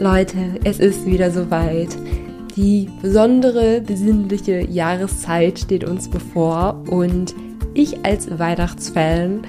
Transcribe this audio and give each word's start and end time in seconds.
Leute, 0.00 0.58
es 0.64 0.78
ist 0.78 1.04
wieder 1.04 1.30
soweit. 1.30 1.90
Die 2.56 2.88
besondere, 3.02 3.82
besinnliche 3.82 4.66
Jahreszeit 4.66 5.58
steht 5.58 5.84
uns 5.84 6.08
bevor 6.08 6.82
und 6.88 7.34
ich 7.74 8.02
als 8.02 8.38
Weihnachtsfan 8.38 9.42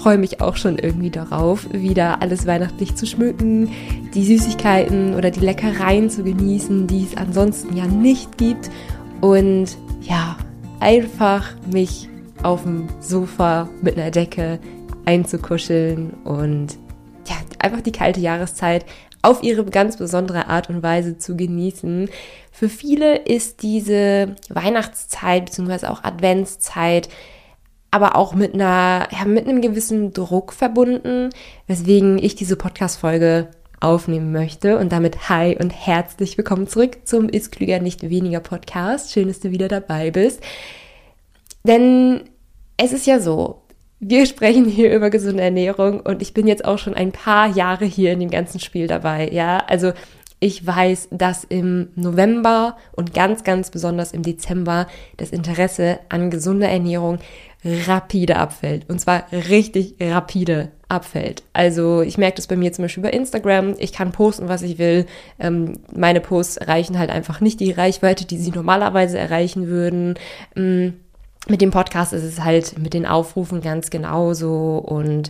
freue 0.00 0.18
mich 0.18 0.40
auch 0.40 0.56
schon 0.56 0.78
irgendwie 0.78 1.10
darauf, 1.10 1.72
wieder 1.72 2.20
alles 2.22 2.44
weihnachtlich 2.44 2.96
zu 2.96 3.06
schmücken, 3.06 3.70
die 4.14 4.24
Süßigkeiten 4.24 5.14
oder 5.14 5.30
die 5.30 5.40
Leckereien 5.40 6.10
zu 6.10 6.24
genießen, 6.24 6.88
die 6.88 7.04
es 7.04 7.16
ansonsten 7.16 7.76
ja 7.76 7.86
nicht 7.86 8.36
gibt 8.36 8.70
und 9.20 9.78
ja, 10.02 10.36
einfach 10.80 11.50
mich 11.72 12.08
auf 12.42 12.64
dem 12.64 12.88
Sofa 12.98 13.68
mit 13.80 13.96
einer 13.96 14.10
Decke 14.10 14.58
einzukuscheln 15.04 16.14
und 16.24 16.78
ja, 17.28 17.36
einfach 17.60 17.80
die 17.80 17.92
kalte 17.92 18.20
Jahreszeit 18.20 18.84
auf 19.22 19.42
ihre 19.42 19.64
ganz 19.64 19.96
besondere 19.96 20.46
Art 20.48 20.70
und 20.70 20.82
Weise 20.82 21.18
zu 21.18 21.36
genießen. 21.36 22.08
Für 22.52 22.68
viele 22.68 23.16
ist 23.16 23.62
diese 23.62 24.36
Weihnachtszeit 24.48 25.46
bzw. 25.46 25.86
auch 25.86 26.04
Adventszeit 26.04 27.08
aber 27.90 28.16
auch 28.16 28.34
mit 28.34 28.54
einer, 28.54 29.08
ja, 29.10 29.24
mit 29.24 29.48
einem 29.48 29.62
gewissen 29.62 30.12
Druck 30.12 30.52
verbunden, 30.52 31.30
weswegen 31.66 32.18
ich 32.18 32.34
diese 32.34 32.56
Podcast-Folge 32.56 33.48
aufnehmen 33.80 34.32
möchte. 34.32 34.78
Und 34.78 34.92
damit 34.92 35.28
hi 35.28 35.56
und 35.58 35.70
herzlich 35.70 36.36
willkommen 36.36 36.68
zurück 36.68 36.98
zum 37.04 37.28
Ist 37.28 37.52
Klüger 37.52 37.80
nicht 37.80 38.08
weniger 38.08 38.40
Podcast. 38.40 39.12
Schön, 39.12 39.28
dass 39.28 39.40
du 39.40 39.50
wieder 39.50 39.68
dabei 39.68 40.10
bist. 40.10 40.42
Denn 41.64 42.22
es 42.76 42.92
ist 42.92 43.06
ja 43.06 43.20
so, 43.20 43.62
wir 44.00 44.26
sprechen 44.26 44.66
hier 44.66 44.94
über 44.94 45.10
gesunde 45.10 45.42
Ernährung 45.42 46.00
und 46.00 46.22
ich 46.22 46.34
bin 46.34 46.46
jetzt 46.46 46.64
auch 46.64 46.78
schon 46.78 46.94
ein 46.94 47.12
paar 47.12 47.48
Jahre 47.48 47.84
hier 47.84 48.12
in 48.12 48.20
dem 48.20 48.30
ganzen 48.30 48.60
Spiel 48.60 48.86
dabei. 48.86 49.30
Ja, 49.30 49.58
also 49.66 49.92
ich 50.40 50.64
weiß, 50.64 51.08
dass 51.10 51.42
im 51.42 51.88
November 51.96 52.76
und 52.92 53.12
ganz, 53.12 53.42
ganz 53.42 53.70
besonders 53.70 54.12
im 54.12 54.22
Dezember 54.22 54.86
das 55.16 55.30
Interesse 55.30 55.98
an 56.08 56.30
gesunder 56.30 56.68
Ernährung 56.68 57.18
rapide 57.64 58.36
abfällt. 58.36 58.88
Und 58.88 59.00
zwar 59.00 59.24
richtig 59.32 59.96
rapide 60.00 60.70
abfällt. 60.88 61.42
Also 61.52 62.02
ich 62.02 62.18
merke 62.18 62.36
das 62.36 62.46
bei 62.46 62.56
mir 62.56 62.72
zum 62.72 62.84
Beispiel 62.84 63.02
über 63.02 63.12
Instagram. 63.12 63.74
Ich 63.78 63.92
kann 63.92 64.12
posten, 64.12 64.48
was 64.48 64.62
ich 64.62 64.78
will. 64.78 65.06
Ähm, 65.40 65.80
meine 65.92 66.20
Posts 66.20 66.58
erreichen 66.58 67.00
halt 67.00 67.10
einfach 67.10 67.40
nicht 67.40 67.58
die 67.58 67.72
Reichweite, 67.72 68.24
die 68.24 68.38
sie 68.38 68.52
normalerweise 68.52 69.18
erreichen 69.18 69.66
würden. 69.66 70.14
Ähm, 70.54 70.94
mit 71.46 71.60
dem 71.60 71.70
Podcast 71.70 72.12
ist 72.12 72.24
es 72.24 72.42
halt 72.42 72.78
mit 72.78 72.94
den 72.94 73.06
Aufrufen 73.06 73.60
ganz 73.60 73.90
genauso 73.90 74.78
und 74.78 75.28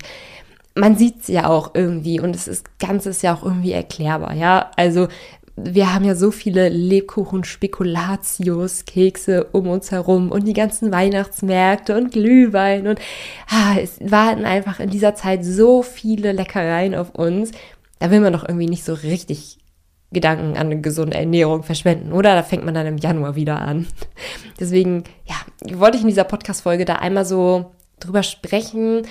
man 0.75 0.97
sieht 0.97 1.23
es 1.23 1.29
ja 1.29 1.49
auch 1.49 1.75
irgendwie 1.75 2.21
und 2.21 2.35
es 2.35 2.49
ist 2.49 2.79
Ganze 2.79 3.11
ist 3.11 3.23
ja 3.23 3.35
auch 3.35 3.43
irgendwie 3.43 3.73
erklärbar, 3.73 4.35
ja. 4.35 4.71
Also 4.77 5.09
wir 5.57 5.93
haben 5.93 6.05
ja 6.05 6.15
so 6.15 6.31
viele 6.31 6.69
Lebkuchen, 6.69 7.43
Spekulatius, 7.43 8.85
Kekse 8.85 9.45
um 9.53 9.69
uns 9.69 9.91
herum 9.91 10.31
und 10.31 10.47
die 10.47 10.53
ganzen 10.53 10.93
Weihnachtsmärkte 10.93 11.97
und 11.97 12.13
Glühwein 12.13 12.87
und 12.87 13.01
ah, 13.49 13.77
es 13.81 13.99
warten 14.01 14.45
einfach 14.45 14.79
in 14.81 14.91
dieser 14.91 15.15
Zeit 15.15 15.45
so 15.45 15.83
viele 15.83 16.33
Leckereien 16.33 16.95
auf 16.95 17.15
uns. 17.15 17.51
Da 17.99 18.11
will 18.11 18.21
man 18.21 18.33
doch 18.33 18.49
irgendwie 18.49 18.69
nicht 18.69 18.85
so 18.85 18.95
richtig 18.95 19.59
Gedanken 20.11 20.57
an 20.57 20.67
eine 20.67 20.81
gesunde 20.81 21.17
Ernährung 21.17 21.63
verschwenden, 21.63 22.13
oder? 22.13 22.35
Da 22.35 22.43
fängt 22.43 22.65
man 22.65 22.75
dann 22.75 22.87
im 22.87 22.97
Januar 22.97 23.37
wieder 23.37 23.61
an. 23.61 23.87
Deswegen, 24.61 25.05
ja, 25.27 25.37
wollte 25.79 25.97
ich 25.99 26.03
in 26.03 26.09
dieser 26.09 26.25
Podcast-Folge 26.25 26.85
da 26.85 26.95
einmal 26.97 27.27
so 27.27 27.73
drüber 28.01 28.23
sprechen, 28.23 29.03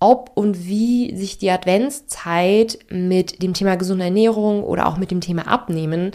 ob 0.00 0.30
und 0.34 0.66
wie 0.66 1.14
sich 1.16 1.38
die 1.38 1.50
Adventszeit 1.50 2.78
mit 2.88 3.42
dem 3.42 3.52
Thema 3.52 3.76
gesunde 3.76 4.04
Ernährung 4.04 4.62
oder 4.62 4.86
auch 4.86 4.96
mit 4.96 5.10
dem 5.10 5.20
Thema 5.20 5.48
Abnehmen, 5.48 6.12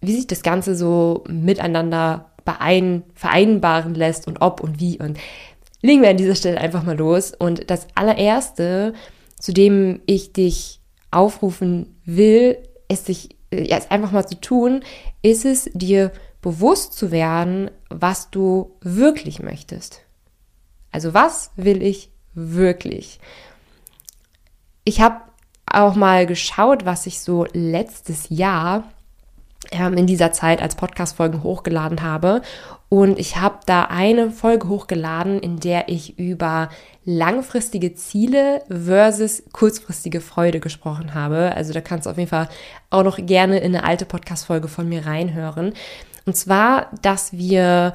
wie 0.00 0.14
sich 0.14 0.26
das 0.26 0.42
Ganze 0.42 0.74
so 0.74 1.22
miteinander 1.28 2.32
beein, 2.44 3.04
vereinbaren 3.14 3.94
lässt 3.94 4.26
und 4.26 4.40
ob 4.40 4.60
und 4.60 4.80
wie. 4.80 4.98
Und 4.98 5.18
legen 5.82 6.02
wir 6.02 6.10
an 6.10 6.16
dieser 6.16 6.34
Stelle 6.34 6.58
einfach 6.58 6.82
mal 6.82 6.96
los. 6.96 7.32
Und 7.38 7.70
das 7.70 7.86
allererste, 7.94 8.94
zu 9.38 9.52
dem 9.52 10.00
ich 10.06 10.32
dich 10.32 10.80
aufrufen 11.10 12.00
will, 12.04 12.58
ist 12.88 13.06
sich 13.06 13.36
jetzt 13.52 13.90
einfach 13.90 14.12
mal 14.12 14.26
zu 14.26 14.40
tun, 14.40 14.82
ist 15.22 15.44
es 15.44 15.70
dir 15.74 16.12
bewusst 16.40 16.94
zu 16.94 17.10
werden, 17.10 17.70
was 17.88 18.30
du 18.30 18.76
wirklich 18.80 19.40
möchtest. 19.40 20.02
Also 20.90 21.14
was 21.14 21.50
will 21.56 21.82
ich 21.82 22.10
wirklich? 22.34 23.20
Ich 24.84 25.00
habe 25.00 25.20
auch 25.66 25.94
mal 25.94 26.26
geschaut, 26.26 26.84
was 26.84 27.06
ich 27.06 27.20
so 27.20 27.46
letztes 27.52 28.26
Jahr 28.28 28.90
ähm, 29.70 29.94
in 29.94 30.06
dieser 30.06 30.32
Zeit 30.32 30.60
als 30.60 30.74
Podcast-Folgen 30.74 31.42
hochgeladen 31.42 32.02
habe. 32.02 32.42
Und 32.88 33.18
ich 33.18 33.36
habe 33.36 33.60
da 33.64 33.84
eine 33.84 34.30
Folge 34.30 34.68
hochgeladen, 34.68 35.40
in 35.40 35.60
der 35.60 35.88
ich 35.88 36.18
über 36.18 36.68
langfristige 37.04 37.94
Ziele 37.94 38.62
versus 38.68 39.42
kurzfristige 39.52 40.20
Freude 40.20 40.60
gesprochen 40.60 41.14
habe. 41.14 41.52
Also 41.56 41.72
da 41.72 41.80
kannst 41.80 42.06
du 42.06 42.10
auf 42.10 42.18
jeden 42.18 42.28
Fall 42.28 42.48
auch 42.90 43.02
noch 43.02 43.18
gerne 43.24 43.58
in 43.58 43.74
eine 43.74 43.84
alte 43.84 44.04
Podcast-Folge 44.04 44.68
von 44.68 44.88
mir 44.88 45.06
reinhören. 45.06 45.72
Und 46.26 46.36
zwar, 46.36 46.90
dass 47.00 47.32
wir 47.32 47.94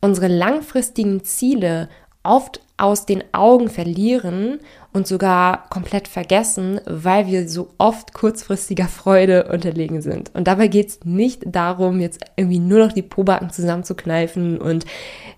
unsere 0.00 0.28
langfristigen 0.28 1.24
Ziele 1.24 1.88
oft 2.22 2.60
aus 2.80 3.06
den 3.06 3.22
Augen 3.32 3.68
verlieren 3.68 4.58
und 4.92 5.06
sogar 5.06 5.68
komplett 5.68 6.08
vergessen, 6.08 6.80
weil 6.86 7.26
wir 7.26 7.48
so 7.48 7.68
oft 7.78 8.14
kurzfristiger 8.14 8.88
Freude 8.88 9.48
unterlegen 9.52 10.00
sind. 10.00 10.34
Und 10.34 10.46
dabei 10.46 10.68
geht 10.68 10.88
es 10.88 11.00
nicht 11.04 11.42
darum, 11.46 12.00
jetzt 12.00 12.24
irgendwie 12.36 12.58
nur 12.58 12.78
noch 12.78 12.92
die 12.92 13.02
Probacken 13.02 13.50
zusammenzukneifen 13.50 14.58
und 14.58 14.86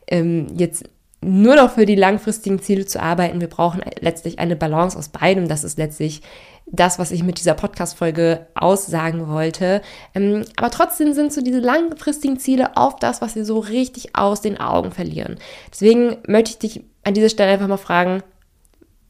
ähm, 0.06 0.46
jetzt 0.56 0.84
nur 1.20 1.54
noch 1.54 1.72
für 1.72 1.86
die 1.86 1.94
langfristigen 1.94 2.60
Ziele 2.60 2.84
zu 2.84 3.00
arbeiten. 3.00 3.40
Wir 3.40 3.48
brauchen 3.48 3.82
letztlich 4.00 4.38
eine 4.38 4.56
Balance 4.56 4.98
aus 4.98 5.08
beidem. 5.08 5.48
Das 5.48 5.62
ist 5.62 5.78
letztlich 5.78 6.22
das, 6.66 6.98
was 6.98 7.10
ich 7.10 7.22
mit 7.22 7.38
dieser 7.38 7.54
Podcast-Folge 7.54 8.46
aussagen 8.54 9.28
wollte. 9.28 9.82
Ähm, 10.14 10.44
aber 10.56 10.70
trotzdem 10.70 11.12
sind 11.12 11.32
so 11.32 11.40
diese 11.40 11.60
langfristigen 11.60 12.38
Ziele 12.38 12.70
oft 12.76 13.02
das, 13.02 13.20
was 13.20 13.36
wir 13.36 13.44
so 13.44 13.58
richtig 13.58 14.16
aus 14.16 14.40
den 14.40 14.58
Augen 14.58 14.90
verlieren. 14.90 15.36
Deswegen 15.70 16.16
möchte 16.26 16.50
ich 16.50 16.58
dich 16.58 16.84
an 17.04 17.14
dieser 17.14 17.28
Stelle 17.28 17.52
einfach 17.52 17.68
mal 17.68 17.76
fragen, 17.76 18.22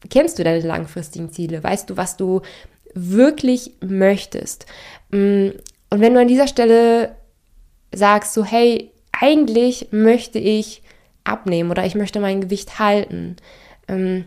kennst 0.09 0.39
du 0.39 0.43
deine 0.43 0.65
langfristigen 0.65 1.31
Ziele? 1.31 1.63
Weißt 1.63 1.89
du, 1.89 1.97
was 1.97 2.17
du 2.17 2.41
wirklich 2.93 3.71
möchtest? 3.81 4.65
Mm, 5.11 5.49
und 5.89 5.99
wenn 6.01 6.13
du 6.13 6.19
an 6.19 6.27
dieser 6.27 6.47
Stelle 6.47 7.15
sagst, 7.93 8.33
so, 8.33 8.43
hey, 8.43 8.91
eigentlich 9.11 9.89
möchte 9.91 10.39
ich 10.39 10.81
abnehmen 11.23 11.71
oder 11.71 11.85
ich 11.85 11.95
möchte 11.95 12.19
mein 12.19 12.41
Gewicht 12.41 12.79
halten, 12.79 13.37
ähm, 13.87 14.25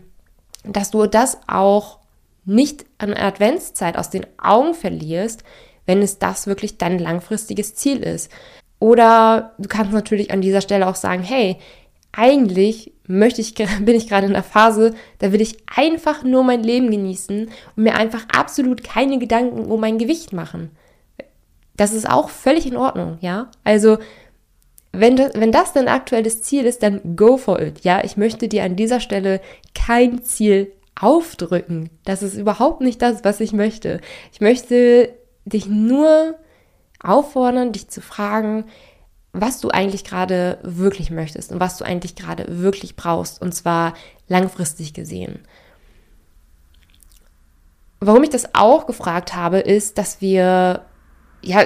dass 0.63 0.91
du 0.91 1.05
das 1.05 1.37
auch 1.47 1.99
nicht 2.45 2.85
an 2.97 3.13
Adventszeit 3.13 3.97
aus 3.97 4.09
den 4.09 4.25
Augen 4.41 4.73
verlierst, 4.73 5.43
wenn 5.85 6.01
es 6.01 6.17
das 6.19 6.47
wirklich 6.47 6.77
dein 6.77 6.99
langfristiges 6.99 7.75
Ziel 7.75 7.99
ist. 7.99 8.31
Oder 8.79 9.53
du 9.57 9.67
kannst 9.67 9.91
natürlich 9.91 10.31
an 10.31 10.41
dieser 10.41 10.61
Stelle 10.61 10.87
auch 10.87 10.95
sagen, 10.95 11.23
hey, 11.23 11.57
eigentlich 12.17 12.91
möchte 13.05 13.39
ich, 13.39 13.53
bin 13.79 13.95
ich 13.95 14.09
gerade 14.09 14.27
in 14.27 14.33
einer 14.33 14.43
Phase, 14.43 14.93
da 15.19 15.31
will 15.31 15.39
ich 15.39 15.57
einfach 15.73 16.23
nur 16.23 16.43
mein 16.43 16.63
Leben 16.63 16.91
genießen 16.91 17.49
und 17.75 17.83
mir 17.83 17.95
einfach 17.95 18.25
absolut 18.35 18.83
keine 18.83 19.19
Gedanken 19.19 19.65
um 19.71 19.79
mein 19.79 19.97
Gewicht 19.97 20.33
machen. 20.33 20.71
Das 21.77 21.93
ist 21.93 22.09
auch 22.09 22.29
völlig 22.29 22.65
in 22.65 22.75
Ordnung, 22.75 23.19
ja? 23.21 23.51
Also, 23.63 23.99
wenn 24.91 25.15
das, 25.15 25.33
wenn 25.35 25.51
das 25.51 25.73
dein 25.73 25.87
aktuelles 25.87 26.41
Ziel 26.41 26.65
ist, 26.65 26.81
dann 26.81 27.15
go 27.15 27.37
for 27.37 27.61
it, 27.61 27.81
ja? 27.83 28.03
Ich 28.03 28.17
möchte 28.17 28.47
dir 28.47 28.63
an 28.63 28.75
dieser 28.75 28.99
Stelle 28.99 29.39
kein 29.75 30.23
Ziel 30.23 30.71
aufdrücken. 30.99 31.91
Das 32.03 32.23
ist 32.23 32.35
überhaupt 32.35 32.81
nicht 32.81 33.01
das, 33.03 33.23
was 33.23 33.39
ich 33.39 33.53
möchte. 33.53 34.01
Ich 34.33 34.41
möchte 34.41 35.13
dich 35.45 35.67
nur 35.67 36.35
auffordern, 36.99 37.71
dich 37.71 37.89
zu 37.89 38.01
fragen, 38.01 38.65
was 39.41 39.59
du 39.59 39.69
eigentlich 39.69 40.03
gerade 40.03 40.59
wirklich 40.63 41.11
möchtest 41.11 41.51
und 41.51 41.59
was 41.59 41.77
du 41.77 41.85
eigentlich 41.85 42.15
gerade 42.15 42.45
wirklich 42.61 42.95
brauchst, 42.95 43.41
und 43.41 43.53
zwar 43.53 43.93
langfristig 44.27 44.93
gesehen. 44.93 45.39
Warum 47.99 48.23
ich 48.23 48.29
das 48.29 48.53
auch 48.53 48.85
gefragt 48.85 49.35
habe, 49.35 49.59
ist, 49.59 49.97
dass 49.97 50.21
wir 50.21 50.85
ja 51.41 51.63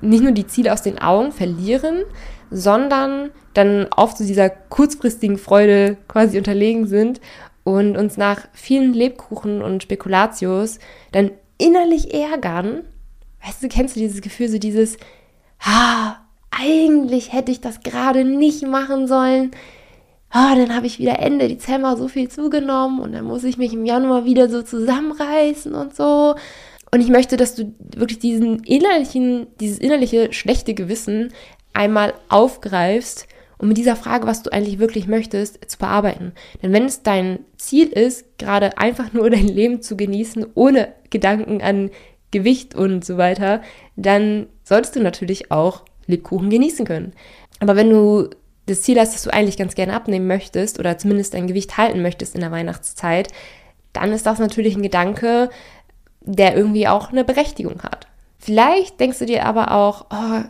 nicht 0.00 0.22
nur 0.22 0.32
die 0.32 0.46
Ziele 0.46 0.72
aus 0.72 0.82
den 0.82 0.98
Augen 1.00 1.32
verlieren, 1.32 2.04
sondern 2.50 3.30
dann 3.54 3.88
oft 3.96 4.18
zu 4.18 4.24
dieser 4.24 4.50
kurzfristigen 4.50 5.38
Freude 5.38 5.96
quasi 6.08 6.38
unterlegen 6.38 6.86
sind 6.86 7.20
und 7.64 7.96
uns 7.96 8.16
nach 8.16 8.48
vielen 8.52 8.92
Lebkuchen 8.92 9.62
und 9.62 9.82
Spekulatius 9.82 10.78
dann 11.12 11.30
innerlich 11.58 12.12
ärgern. 12.14 12.82
Weißt 13.44 13.62
du, 13.62 13.68
kennst 13.68 13.96
du 13.96 14.00
dieses 14.00 14.20
Gefühl, 14.20 14.48
so 14.48 14.58
dieses, 14.58 14.96
ah, 15.60 16.16
eigentlich 16.56 17.32
hätte 17.32 17.50
ich 17.50 17.60
das 17.60 17.80
gerade 17.80 18.24
nicht 18.24 18.66
machen 18.66 19.06
sollen. 19.08 19.50
Ah, 20.30 20.54
dann 20.54 20.74
habe 20.74 20.86
ich 20.86 20.98
wieder 20.98 21.18
Ende 21.18 21.48
Dezember 21.48 21.96
so 21.96 22.08
viel 22.08 22.28
zugenommen 22.28 23.00
und 23.00 23.12
dann 23.12 23.24
muss 23.24 23.44
ich 23.44 23.58
mich 23.58 23.72
im 23.72 23.84
Januar 23.84 24.24
wieder 24.24 24.48
so 24.48 24.62
zusammenreißen 24.62 25.74
und 25.74 25.94
so. 25.94 26.34
Und 26.90 27.00
ich 27.00 27.08
möchte, 27.08 27.36
dass 27.36 27.54
du 27.54 27.74
wirklich 27.78 28.18
diesen 28.18 28.60
innerlichen, 28.64 29.46
dieses 29.60 29.78
innerliche 29.78 30.32
schlechte 30.32 30.74
Gewissen 30.74 31.32
einmal 31.72 32.14
aufgreifst 32.28 33.26
um 33.62 33.68
mit 33.68 33.76
dieser 33.76 33.94
Frage, 33.94 34.26
was 34.26 34.42
du 34.42 34.52
eigentlich 34.52 34.80
wirklich 34.80 35.06
möchtest, 35.06 35.70
zu 35.70 35.78
bearbeiten. 35.78 36.32
Denn 36.60 36.72
wenn 36.72 36.84
es 36.84 37.04
dein 37.04 37.38
Ziel 37.56 37.88
ist, 37.88 38.36
gerade 38.36 38.76
einfach 38.76 39.12
nur 39.12 39.30
dein 39.30 39.46
Leben 39.46 39.80
zu 39.80 39.96
genießen, 39.96 40.46
ohne 40.54 40.92
Gedanken 41.10 41.62
an 41.62 41.90
Gewicht 42.32 42.74
und 42.74 43.04
so 43.04 43.18
weiter, 43.18 43.62
dann 43.94 44.48
solltest 44.64 44.96
du 44.96 45.00
natürlich 45.00 45.52
auch 45.52 45.84
Lebkuchen 46.06 46.50
genießen 46.50 46.86
können. 46.86 47.12
Aber 47.60 47.76
wenn 47.76 47.90
du 47.90 48.30
das 48.66 48.82
Ziel 48.82 48.98
hast, 48.98 49.14
dass 49.14 49.22
du 49.22 49.32
eigentlich 49.32 49.56
ganz 49.56 49.74
gerne 49.74 49.94
abnehmen 49.94 50.26
möchtest 50.26 50.78
oder 50.78 50.98
zumindest 50.98 51.34
dein 51.34 51.46
Gewicht 51.46 51.76
halten 51.76 52.02
möchtest 52.02 52.34
in 52.34 52.40
der 52.40 52.50
Weihnachtszeit, 52.50 53.28
dann 53.92 54.12
ist 54.12 54.26
das 54.26 54.38
natürlich 54.38 54.76
ein 54.76 54.82
Gedanke, 54.82 55.50
der 56.20 56.56
irgendwie 56.56 56.88
auch 56.88 57.10
eine 57.10 57.24
Berechtigung 57.24 57.82
hat. 57.82 58.06
Vielleicht 58.38 58.98
denkst 59.00 59.18
du 59.18 59.26
dir 59.26 59.46
aber 59.46 59.72
auch, 59.72 60.06
oh, 60.10 60.44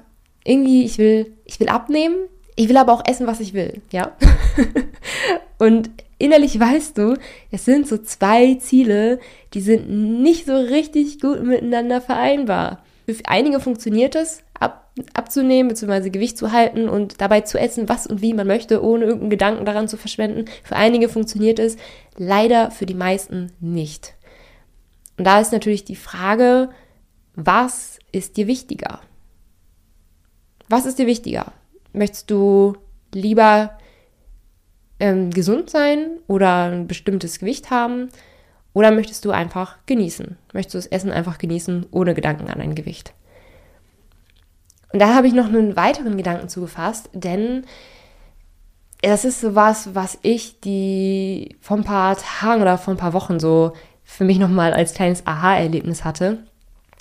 irgendwie, 0.45 0.85
ich 0.85 0.99
will, 0.99 1.33
ich 1.45 1.61
will 1.61 1.69
abnehmen, 1.69 2.17
ich 2.57 2.69
will 2.69 2.77
aber 2.77 2.93
auch 2.93 3.05
essen, 3.07 3.27
was 3.27 3.41
ich 3.41 3.55
will, 3.55 3.81
ja. 3.91 4.13
und 5.59 5.91
innerlich 6.19 6.59
weißt 6.59 6.99
du, 6.99 7.17
es 7.51 7.65
sind 7.65 7.89
so 7.89 7.99
zwei 7.99 8.55
Ziele, 8.55 9.19
die 9.55 9.61
sind 9.61 9.89
nicht 10.23 10.47
so 10.47 10.57
richtig 10.57 11.21
gut 11.21 11.43
miteinander 11.43 12.01
vereinbar. 12.01 12.83
Für 13.07 13.17
einige 13.25 13.61
funktioniert 13.61 14.15
es, 14.15 14.43
ab, 14.63 14.91
abzunehmen 15.15 15.69
bzw. 15.69 16.11
Gewicht 16.11 16.39
zu 16.39 16.53
halten 16.53 16.89
und 16.89 17.21
dabei 17.21 17.43
zu 17.43 17.59
essen, 17.59 17.89
was 17.89 18.07
und 18.07 18.23
wie 18.23 18.35
man 18.35 18.47
möchte, 18.47 18.83
ohne 18.83 19.05
irgendeinen 19.05 19.31
Gedanken 19.31 19.65
daran 19.65 19.89
zu 19.89 19.97
verschwenden. 19.97 20.47
Für 20.63 20.77
einige 20.77 21.09
funktioniert 21.09 21.59
es, 21.59 21.77
leider 22.17 22.71
für 22.71 22.87
die 22.87 22.95
meisten 22.95 23.53
nicht. 23.61 24.15
Und 25.19 25.27
da 25.27 25.41
ist 25.41 25.53
natürlich 25.53 25.85
die 25.85 25.97
Frage, 25.97 26.71
was 27.35 27.99
ist 28.13 28.37
dir 28.37 28.47
wichtiger? 28.47 29.01
Was 30.69 30.87
ist 30.87 30.99
dir 30.99 31.07
wichtiger? 31.07 31.53
Möchtest 31.93 32.31
du 32.31 32.77
lieber 33.13 33.79
ähm, 35.01 35.31
gesund 35.31 35.69
sein 35.69 36.19
oder 36.29 36.71
ein 36.71 36.87
bestimmtes 36.87 37.39
Gewicht 37.39 37.71
haben? 37.71 38.09
Oder 38.75 38.91
möchtest 38.91 39.25
du 39.25 39.33
einfach 39.33 39.77
genießen? 39.85 40.39
Möchtest 40.55 40.75
du 40.75 40.79
das 40.79 40.87
Essen 40.87 41.11
einfach 41.11 41.39
genießen, 41.39 41.87
ohne 41.91 42.15
Gedanken 42.15 42.49
an 42.49 42.61
ein 42.61 42.75
Gewicht? 42.75 43.13
Und 44.93 45.01
da 45.01 45.15
habe 45.15 45.27
ich 45.27 45.33
noch 45.33 45.47
einen 45.47 45.77
weiteren 45.77 46.17
Gedanken 46.17 46.49
zugefasst, 46.49 47.09
denn 47.13 47.65
das 49.01 49.25
ist 49.25 49.41
so 49.41 49.55
was, 49.55 49.95
was 49.95 50.19
ich 50.23 50.61
die 50.61 51.57
vor 51.61 51.77
ein 51.77 51.85
paar 51.85 52.17
Tagen 52.17 52.63
oder 52.63 52.79
vor 52.79 52.95
ein 52.95 52.99
paar 52.99 53.15
Wochen 53.15 53.41
so 53.41 53.73
für 54.05 54.25
mich 54.25 54.39
nochmal 54.39 54.73
als 54.73 54.95
kleines 54.95 55.27
Aha-Erlebnis 55.27 56.05
hatte. 56.05 56.39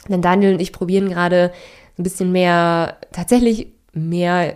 Denn 0.08 0.22
Daniel 0.22 0.54
und 0.54 0.62
ich 0.62 0.72
probieren 0.72 1.10
gerade 1.10 1.52
ein 2.00 2.04
bisschen 2.04 2.32
mehr, 2.32 2.98
tatsächlich 3.12 3.68
mehr 3.94 4.56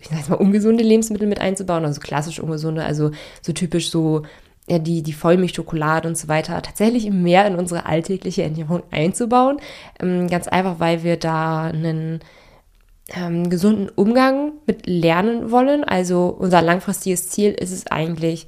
ich 0.00 0.08
sag 0.08 0.28
mal, 0.28 0.36
ungesunde 0.36 0.82
Lebensmittel 0.82 1.28
mit 1.28 1.40
einzubauen, 1.40 1.84
also 1.84 2.00
klassisch 2.00 2.40
ungesunde, 2.40 2.84
also 2.84 3.10
so 3.42 3.52
typisch 3.52 3.90
so 3.90 4.22
ja, 4.68 4.78
die, 4.78 5.02
die 5.02 5.12
Vollmilchschokolade 5.12 6.08
und 6.08 6.16
so 6.16 6.28
weiter 6.28 6.62
tatsächlich 6.62 7.10
mehr 7.10 7.46
in 7.46 7.56
unsere 7.56 7.86
alltägliche 7.86 8.42
Ernährung 8.42 8.82
einzubauen. 8.90 9.58
Ähm, 10.00 10.28
ganz 10.28 10.48
einfach, 10.48 10.78
weil 10.78 11.02
wir 11.02 11.16
da 11.16 11.64
einen 11.64 12.20
ähm, 13.14 13.50
gesunden 13.50 13.88
Umgang 13.88 14.52
mit 14.66 14.86
lernen 14.86 15.50
wollen. 15.50 15.84
Also 15.84 16.34
unser 16.38 16.62
langfristiges 16.62 17.28
Ziel 17.28 17.52
ist 17.52 17.72
es 17.72 17.86
eigentlich, 17.86 18.46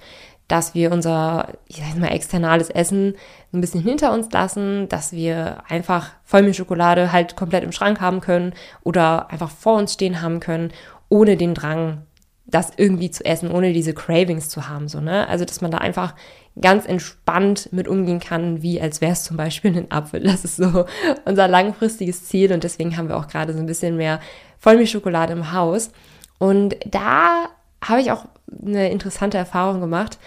dass 0.48 0.74
wir 0.74 0.92
unser, 0.92 1.48
ich 1.66 1.76
sag 1.76 1.98
mal, 1.98 2.08
externales 2.08 2.68
Essen 2.68 3.14
ein 3.52 3.60
bisschen 3.60 3.82
hinter 3.82 4.12
uns 4.12 4.30
lassen, 4.32 4.88
dass 4.88 5.12
wir 5.12 5.62
einfach 5.68 6.10
Vollmilchschokolade 6.24 7.12
halt 7.12 7.36
komplett 7.36 7.64
im 7.64 7.72
Schrank 7.72 8.00
haben 8.00 8.20
können 8.20 8.52
oder 8.82 9.30
einfach 9.30 9.50
vor 9.50 9.78
uns 9.78 9.94
stehen 9.94 10.20
haben 10.20 10.40
können 10.40 10.72
ohne 11.08 11.36
den 11.36 11.54
Drang, 11.54 12.02
das 12.46 12.72
irgendwie 12.76 13.10
zu 13.10 13.24
essen, 13.24 13.50
ohne 13.50 13.72
diese 13.72 13.94
Cravings 13.94 14.48
zu 14.48 14.68
haben. 14.68 14.88
So, 14.88 15.00
ne? 15.00 15.28
Also, 15.28 15.44
dass 15.44 15.60
man 15.60 15.70
da 15.70 15.78
einfach 15.78 16.14
ganz 16.60 16.86
entspannt 16.86 17.70
mit 17.72 17.88
umgehen 17.88 18.20
kann, 18.20 18.62
wie 18.62 18.80
als 18.80 19.00
wäre 19.00 19.12
es 19.12 19.24
zum 19.24 19.36
Beispiel 19.36 19.76
ein 19.76 19.90
Apfel. 19.90 20.20
Das 20.20 20.44
ist 20.44 20.56
so 20.56 20.84
unser 21.24 21.48
langfristiges 21.48 22.26
Ziel 22.26 22.52
und 22.52 22.64
deswegen 22.64 22.96
haben 22.96 23.08
wir 23.08 23.16
auch 23.16 23.28
gerade 23.28 23.52
so 23.52 23.58
ein 23.58 23.66
bisschen 23.66 23.96
mehr 23.96 24.20
Vollmilchschokolade 24.62 25.32
im 25.32 25.52
Haus. 25.52 25.90
Und 26.38 26.76
da 26.86 27.48
habe 27.84 28.00
ich 28.00 28.12
auch 28.12 28.26
eine 28.64 28.90
interessante 28.90 29.36
Erfahrung 29.36 29.80
gemacht. 29.80 30.18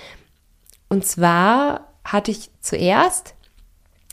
Und 0.90 1.06
zwar 1.06 1.88
hatte 2.04 2.32
ich 2.32 2.50
zuerst 2.60 3.34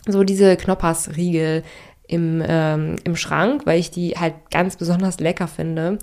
so 0.07 0.23
diese 0.23 0.57
Knoppers-Riegel 0.57 1.65
im, 2.07 2.43
ähm, 2.47 2.97
im 3.03 3.17
Schrank, 3.17 3.67
weil 3.67 3.81
ich 3.81 3.91
die 3.91 4.11
halt 4.13 4.35
ganz 4.51 4.77
besonders 4.77 5.19
lecker 5.19 5.49
finde. 5.49 5.99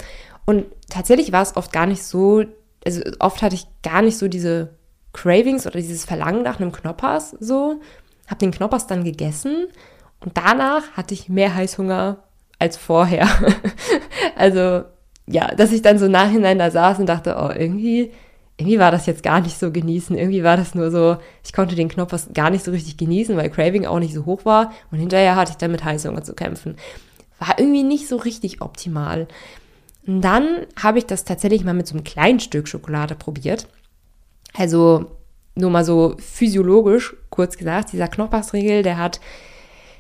Und 0.45 0.65
tatsächlich 0.89 1.31
war 1.31 1.41
es 1.41 1.55
oft 1.55 1.71
gar 1.71 1.85
nicht 1.85 2.03
so, 2.03 2.43
also 2.85 3.01
oft 3.19 3.41
hatte 3.41 3.55
ich 3.55 3.67
gar 3.83 4.01
nicht 4.01 4.17
so 4.17 4.27
diese 4.27 4.75
Cravings 5.13 5.65
oder 5.65 5.79
dieses 5.79 6.03
Verlangen 6.03 6.43
nach 6.43 6.59
einem 6.59 6.73
Knoppers 6.73 7.37
so. 7.39 7.79
Habe 8.27 8.39
den 8.39 8.51
Knoppers 8.51 8.85
dann 8.85 9.05
gegessen 9.05 9.67
und 10.19 10.37
danach 10.37 10.91
hatte 10.91 11.13
ich 11.13 11.29
mehr 11.29 11.55
Heißhunger 11.55 12.23
als 12.59 12.77
vorher. 12.77 13.27
also 14.35 14.83
ja, 15.25 15.53
dass 15.55 15.71
ich 15.71 15.81
dann 15.81 15.99
so 15.99 16.07
nachhinein 16.07 16.59
da 16.59 16.71
saß 16.71 16.99
und 16.99 17.07
dachte, 17.07 17.35
oh, 17.39 17.51
irgendwie, 17.55 18.11
irgendwie 18.57 18.79
war 18.79 18.91
das 18.91 19.05
jetzt 19.05 19.23
gar 19.23 19.41
nicht 19.41 19.57
so 19.57 19.71
genießen. 19.71 20.17
Irgendwie 20.17 20.43
war 20.43 20.57
das 20.57 20.75
nur 20.75 20.91
so, 20.91 21.17
ich 21.45 21.53
konnte 21.53 21.75
den 21.75 21.87
Knoppers 21.87 22.29
gar 22.33 22.49
nicht 22.49 22.65
so 22.65 22.71
richtig 22.71 22.97
genießen, 22.97 23.37
weil 23.37 23.49
Craving 23.49 23.85
auch 23.85 23.99
nicht 23.99 24.13
so 24.13 24.25
hoch 24.25 24.43
war. 24.43 24.73
Und 24.91 24.99
hinterher 24.99 25.35
hatte 25.35 25.51
ich 25.51 25.57
dann 25.57 25.71
mit 25.71 25.83
Heißhunger 25.83 26.23
zu 26.23 26.33
kämpfen. 26.33 26.75
War 27.37 27.57
irgendwie 27.57 27.83
nicht 27.83 28.07
so 28.07 28.17
richtig 28.17 28.61
optimal. 28.61 29.27
Und 30.05 30.21
dann 30.21 30.65
habe 30.81 30.97
ich 30.97 31.05
das 31.05 31.23
tatsächlich 31.23 31.63
mal 31.63 31.73
mit 31.73 31.87
so 31.87 31.93
einem 31.93 32.03
kleinen 32.03 32.39
Stück 32.39 32.67
Schokolade 32.67 33.15
probiert. 33.15 33.67
Also 34.57 35.11
nur 35.55 35.69
mal 35.69 35.85
so 35.85 36.15
physiologisch 36.17 37.15
kurz 37.29 37.57
gesagt, 37.57 37.93
dieser 37.93 38.07
Knoppers-Riegel, 38.07 38.81
der 38.81 38.97
hat 38.97 39.19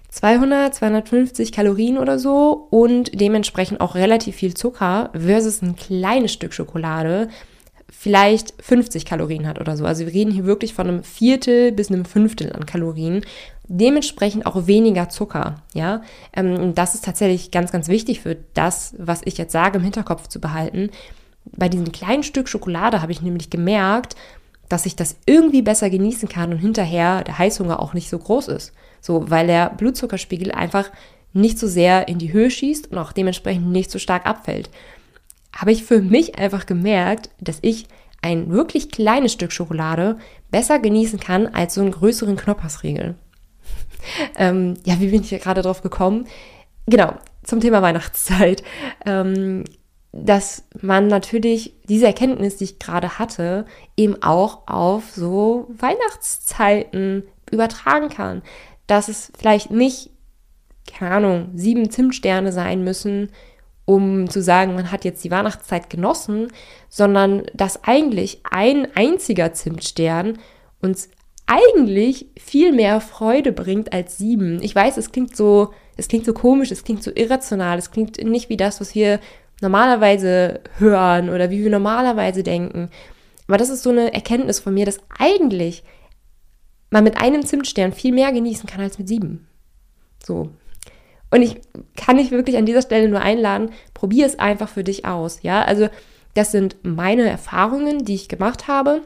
200, 0.09 0.73
250 0.73 1.51
Kalorien 1.51 1.97
oder 1.97 2.17
so 2.17 2.67
und 2.71 3.19
dementsprechend 3.19 3.79
auch 3.79 3.95
relativ 3.95 4.35
viel 4.35 4.53
Zucker 4.53 5.11
versus 5.13 5.61
ein 5.61 5.75
kleines 5.75 6.33
Stück 6.33 6.53
Schokolade 6.53 7.29
vielleicht 7.91 8.53
50 8.61 9.03
Kalorien 9.03 9.47
hat 9.47 9.59
oder 9.59 9.75
so. 9.75 9.85
Also 9.85 10.05
wir 10.05 10.13
reden 10.13 10.31
hier 10.31 10.45
wirklich 10.45 10.73
von 10.73 10.87
einem 10.87 11.03
Viertel 11.03 11.71
bis 11.71 11.91
einem 11.91 12.05
Fünftel 12.05 12.53
an 12.53 12.65
Kalorien 12.65 13.25
dementsprechend 13.69 14.45
auch 14.45 14.67
weniger 14.67 15.09
Zucker. 15.09 15.61
Ja, 15.73 16.01
ähm, 16.33 16.73
das 16.75 16.95
ist 16.95 17.05
tatsächlich 17.05 17.51
ganz, 17.51 17.71
ganz 17.71 17.87
wichtig 17.87 18.19
für 18.19 18.35
das, 18.53 18.95
was 18.97 19.21
ich 19.25 19.37
jetzt 19.37 19.53
sage, 19.53 19.77
im 19.77 19.83
Hinterkopf 19.83 20.27
zu 20.27 20.41
behalten. 20.41 20.89
Bei 21.45 21.69
diesem 21.69 21.91
kleinen 21.91 22.23
Stück 22.23 22.49
Schokolade 22.49 23.01
habe 23.01 23.11
ich 23.11 23.21
nämlich 23.21 23.49
gemerkt, 23.49 24.15
dass 24.67 24.85
ich 24.85 24.95
das 24.95 25.17
irgendwie 25.25 25.61
besser 25.61 25.89
genießen 25.89 26.27
kann 26.27 26.51
und 26.51 26.59
hinterher 26.59 27.23
der 27.23 27.37
Heißhunger 27.37 27.79
auch 27.79 27.93
nicht 27.93 28.09
so 28.09 28.17
groß 28.17 28.49
ist. 28.49 28.73
So, 29.01 29.29
weil 29.29 29.47
der 29.47 29.69
Blutzuckerspiegel 29.71 30.51
einfach 30.51 30.89
nicht 31.33 31.59
so 31.59 31.67
sehr 31.67 32.07
in 32.07 32.17
die 32.17 32.33
Höhe 32.33 32.49
schießt 32.49 32.91
und 32.91 32.97
auch 32.97 33.11
dementsprechend 33.11 33.67
nicht 33.67 33.91
so 33.91 33.99
stark 33.99 34.25
abfällt. 34.25 34.69
Habe 35.55 35.71
ich 35.71 35.83
für 35.83 36.01
mich 36.01 36.37
einfach 36.37 36.65
gemerkt, 36.65 37.29
dass 37.39 37.59
ich 37.61 37.85
ein 38.21 38.51
wirklich 38.51 38.91
kleines 38.91 39.33
Stück 39.33 39.51
Schokolade 39.51 40.17
besser 40.51 40.79
genießen 40.79 41.19
kann 41.19 41.47
als 41.47 41.75
so 41.75 41.81
einen 41.81 41.91
größeren 41.91 42.35
Knoppersriegel 42.35 43.15
ähm, 44.37 44.75
ja, 44.85 44.99
wie 44.99 45.09
bin 45.09 45.21
ich 45.21 45.29
hier 45.29 45.39
gerade 45.39 45.61
drauf 45.61 45.81
gekommen? 45.81 46.27
Genau, 46.85 47.13
zum 47.43 47.59
Thema 47.59 47.81
Weihnachtszeit. 47.81 48.63
Ähm, 49.05 49.65
dass 50.11 50.63
man 50.81 51.07
natürlich 51.07 51.75
diese 51.87 52.07
Erkenntnis, 52.07 52.57
die 52.57 52.63
ich 52.63 52.79
gerade 52.79 53.19
hatte, 53.19 53.65
eben 53.95 54.23
auch 54.23 54.67
auf 54.67 55.11
so 55.11 55.67
Weihnachtszeiten 55.69 57.23
übertragen 57.51 58.09
kann. 58.09 58.41
Dass 58.89 59.07
es 59.07 59.31
vielleicht 59.37 59.69
nicht, 59.69 60.09
keine 60.91 61.11
Ahnung, 61.11 61.49
sieben 61.53 61.91
Zimtsterne 61.91 62.51
sein 62.51 62.83
müssen, 62.83 63.29
um 63.85 64.27
zu 64.27 64.41
sagen, 64.41 64.73
man 64.73 64.91
hat 64.91 65.05
jetzt 65.05 65.23
die 65.23 65.29
Weihnachtszeit 65.29 65.91
genossen, 65.91 66.47
sondern 66.89 67.43
dass 67.53 67.83
eigentlich 67.83 68.41
ein 68.49 68.87
einziger 68.95 69.53
Zimtstern 69.53 70.39
uns 70.81 71.09
eigentlich 71.45 72.27
viel 72.39 72.71
mehr 72.71 72.99
Freude 72.99 73.51
bringt 73.51 73.93
als 73.93 74.17
sieben. 74.17 74.59
Ich 74.63 74.73
weiß, 74.73 74.97
es 74.97 75.11
klingt 75.11 75.35
so, 75.35 75.71
es 75.95 76.07
klingt 76.07 76.25
so 76.25 76.33
komisch, 76.33 76.71
es 76.71 76.83
klingt 76.83 77.03
so 77.03 77.11
irrational, 77.13 77.77
es 77.77 77.91
klingt 77.91 78.23
nicht 78.23 78.49
wie 78.49 78.57
das, 78.57 78.81
was 78.81 78.95
wir 78.95 79.19
normalerweise 79.61 80.61
hören 80.79 81.29
oder 81.29 81.51
wie 81.51 81.63
wir 81.63 81.69
normalerweise 81.69 82.41
denken. 82.41 82.89
Aber 83.47 83.57
das 83.57 83.69
ist 83.69 83.83
so 83.83 83.91
eine 83.91 84.13
Erkenntnis 84.13 84.59
von 84.59 84.73
mir, 84.73 84.85
dass 84.85 84.99
eigentlich 85.15 85.83
man 86.89 87.03
mit 87.03 87.21
einem 87.21 87.45
Zimtstern 87.45 87.93
viel 87.93 88.13
mehr 88.13 88.31
genießen 88.31 88.67
kann 88.67 88.81
als 88.81 88.97
mit 88.97 89.07
sieben. 89.07 89.47
So. 90.23 90.49
Und 91.31 91.41
ich 91.41 91.61
kann 91.95 92.17
dich 92.17 92.31
wirklich 92.31 92.57
an 92.57 92.65
dieser 92.65 92.81
Stelle 92.81 93.07
nur 93.07 93.21
einladen, 93.21 93.69
probier 93.93 94.25
es 94.25 94.39
einfach 94.39 94.69
für 94.69 94.83
dich 94.83 95.05
aus. 95.05 95.39
Ja, 95.43 95.63
also 95.63 95.89
das 96.33 96.51
sind 96.51 96.77
meine 96.83 97.29
Erfahrungen, 97.29 98.05
die 98.05 98.15
ich 98.15 98.29
gemacht 98.29 98.67
habe. 98.67 99.01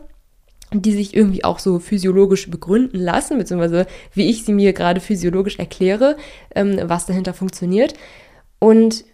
die 0.75 0.92
sich 0.92 1.16
irgendwie 1.16 1.44
auch 1.44 1.60
so 1.60 1.78
physiologisch 1.78 2.50
begründen 2.50 3.00
lassen, 3.00 3.38
beziehungsweise 3.38 3.86
wie 4.16 4.28
ich 4.28 4.44
sie 4.44 4.54
mir 4.54 4.74
gerade 4.74 5.02
physiologisch 5.02 5.60
erkläre, 5.60 6.18
ähm, 6.56 6.80
was 6.86 7.06
dahinter 7.06 7.36
funktioniert. 7.36 7.94
Und 8.58 9.06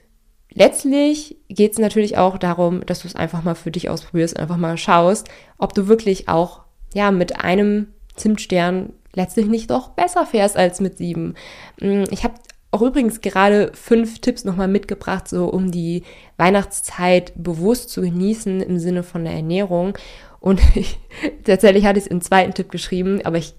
letztlich 0.53 1.35
geht 1.49 1.73
es 1.73 1.77
natürlich 1.77 2.17
auch 2.17 2.38
darum, 2.38 2.85
dass 2.85 3.01
du 3.01 3.09
es 3.09 3.15
einfach 3.15 3.43
mal 3.43 3.55
für 3.55 3.71
dich 3.71 3.89
ausprobierst, 3.89 4.39
einfach 4.39 4.55
mal 4.55 4.77
schaust, 4.77 5.27
ob 5.57 5.73
du 5.73 5.89
wirklich 5.89 6.29
auch 6.29 6.61
ja 6.93 7.11
mit 7.11 7.43
einem 7.43 7.88
Zimtstern 8.19 8.93
letztlich 9.13 9.47
nicht 9.47 9.71
doch 9.71 9.89
besser 9.89 10.25
fährst 10.25 10.57
als 10.57 10.79
mit 10.79 10.97
sieben. 10.97 11.35
Mm, 11.79 12.03
ich 12.11 12.23
habe 12.23 12.35
auch 12.71 12.81
übrigens 12.81 13.21
gerade 13.21 13.71
fünf 13.73 14.19
Tipps 14.19 14.45
nochmal 14.45 14.67
mitgebracht, 14.67 15.27
so 15.27 15.47
um 15.47 15.71
die 15.71 16.03
Weihnachtszeit 16.38 17.33
bewusst 17.35 17.89
zu 17.89 18.01
genießen 18.01 18.61
im 18.61 18.77
Sinne 18.77 19.03
von 19.03 19.23
der 19.23 19.33
Ernährung. 19.33 19.97
Und 20.39 20.61
ich, 20.75 20.99
tatsächlich 21.43 21.85
hatte 21.85 21.99
ich 21.99 22.05
es 22.05 22.11
im 22.11 22.21
zweiten 22.21 22.53
Tipp 22.53 22.71
geschrieben, 22.71 23.21
aber 23.23 23.38
ich 23.38 23.55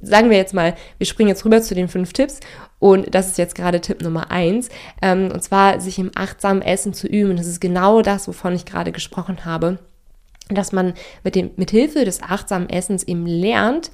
sagen 0.00 0.30
wir 0.30 0.36
jetzt 0.38 0.54
mal, 0.54 0.74
wir 0.98 1.06
springen 1.06 1.28
jetzt 1.28 1.44
rüber 1.44 1.60
zu 1.60 1.74
den 1.74 1.88
fünf 1.88 2.12
Tipps 2.14 2.40
und 2.78 3.14
das 3.14 3.28
ist 3.28 3.38
jetzt 3.38 3.54
gerade 3.54 3.80
Tipp 3.80 4.02
Nummer 4.02 4.30
eins 4.30 4.70
ähm, 5.02 5.30
und 5.32 5.42
zwar 5.42 5.80
sich 5.80 5.98
im 5.98 6.10
achtsamen 6.14 6.62
Essen 6.62 6.94
zu 6.94 7.06
üben. 7.06 7.36
Das 7.36 7.46
ist 7.46 7.60
genau 7.60 8.00
das, 8.00 8.26
wovon 8.28 8.54
ich 8.54 8.64
gerade 8.64 8.92
gesprochen 8.92 9.44
habe, 9.44 9.78
dass 10.48 10.72
man 10.72 10.94
mit 11.24 11.34
dem 11.34 11.50
mit 11.56 11.70
Hilfe 11.70 12.04
des 12.04 12.22
achtsamen 12.22 12.68
Essens 12.68 13.02
eben 13.02 13.26
lernt, 13.26 13.90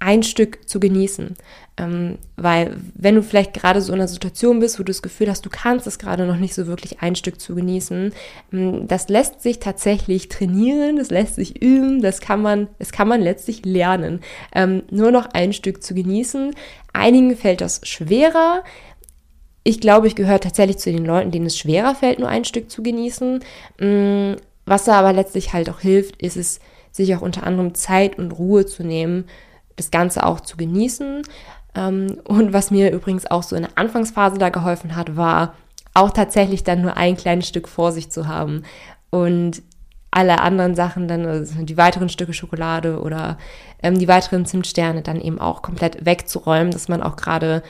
ein 0.00 0.22
Stück 0.22 0.68
zu 0.68 0.78
genießen. 0.78 1.34
Ähm, 1.76 2.18
weil 2.36 2.76
wenn 2.94 3.16
du 3.16 3.22
vielleicht 3.22 3.54
gerade 3.54 3.80
so 3.80 3.92
in 3.92 3.98
einer 3.98 4.08
Situation 4.08 4.60
bist, 4.60 4.78
wo 4.78 4.82
du 4.82 4.90
das 4.90 5.02
Gefühl 5.02 5.28
hast, 5.28 5.44
du 5.44 5.50
kannst 5.50 5.86
es 5.86 5.98
gerade 5.98 6.26
noch 6.26 6.36
nicht 6.36 6.54
so 6.54 6.66
wirklich 6.66 7.00
ein 7.02 7.16
Stück 7.16 7.40
zu 7.40 7.54
genießen, 7.54 8.12
ähm, 8.52 8.88
das 8.88 9.08
lässt 9.08 9.42
sich 9.42 9.58
tatsächlich 9.58 10.28
trainieren, 10.28 10.96
das 10.96 11.10
lässt 11.10 11.34
sich 11.36 11.60
üben, 11.60 12.00
das 12.00 12.20
kann 12.20 12.42
man, 12.42 12.68
das 12.78 12.92
kann 12.92 13.08
man 13.08 13.20
letztlich 13.20 13.64
lernen. 13.64 14.20
Ähm, 14.54 14.82
nur 14.90 15.10
noch 15.10 15.26
ein 15.32 15.52
Stück 15.52 15.82
zu 15.82 15.94
genießen. 15.94 16.54
Einigen 16.92 17.36
fällt 17.36 17.60
das 17.60 17.80
schwerer. 17.84 18.62
Ich 19.64 19.80
glaube, 19.80 20.06
ich 20.06 20.14
gehöre 20.14 20.40
tatsächlich 20.40 20.78
zu 20.78 20.90
den 20.92 21.04
Leuten, 21.04 21.30
denen 21.30 21.46
es 21.46 21.58
schwerer 21.58 21.94
fällt, 21.94 22.18
nur 22.20 22.28
ein 22.28 22.44
Stück 22.44 22.70
zu 22.70 22.82
genießen. 22.82 23.40
Was 24.68 24.84
da 24.84 24.98
aber 24.98 25.12
letztlich 25.12 25.52
halt 25.52 25.70
auch 25.70 25.80
hilft, 25.80 26.20
ist 26.20 26.36
es, 26.36 26.60
sich 26.92 27.14
auch 27.14 27.22
unter 27.22 27.44
anderem 27.44 27.74
Zeit 27.74 28.18
und 28.18 28.32
Ruhe 28.32 28.66
zu 28.66 28.82
nehmen, 28.82 29.24
das 29.76 29.90
Ganze 29.90 30.24
auch 30.26 30.40
zu 30.40 30.56
genießen. 30.56 31.22
Ähm, 31.74 32.20
und 32.24 32.52
was 32.52 32.70
mir 32.70 32.92
übrigens 32.92 33.30
auch 33.30 33.42
so 33.42 33.56
in 33.56 33.62
der 33.62 33.72
Anfangsphase 33.76 34.38
da 34.38 34.48
geholfen 34.48 34.96
hat, 34.96 35.16
war 35.16 35.54
auch 35.94 36.10
tatsächlich 36.10 36.64
dann 36.64 36.82
nur 36.82 36.96
ein 36.96 37.16
kleines 37.16 37.48
Stück 37.48 37.68
vor 37.68 37.92
sich 37.92 38.10
zu 38.10 38.28
haben 38.28 38.64
und 39.10 39.62
alle 40.10 40.40
anderen 40.40 40.74
Sachen 40.74 41.06
dann, 41.08 41.26
also 41.26 41.62
die 41.62 41.76
weiteren 41.76 42.08
Stücke 42.08 42.32
Schokolade 42.32 43.00
oder 43.00 43.38
ähm, 43.82 43.98
die 43.98 44.08
weiteren 44.08 44.46
Zimtsterne 44.46 45.02
dann 45.02 45.20
eben 45.20 45.38
auch 45.40 45.62
komplett 45.62 46.04
wegzuräumen, 46.04 46.70
dass 46.70 46.88
man 46.88 47.02
auch 47.02 47.16
gerade 47.16 47.62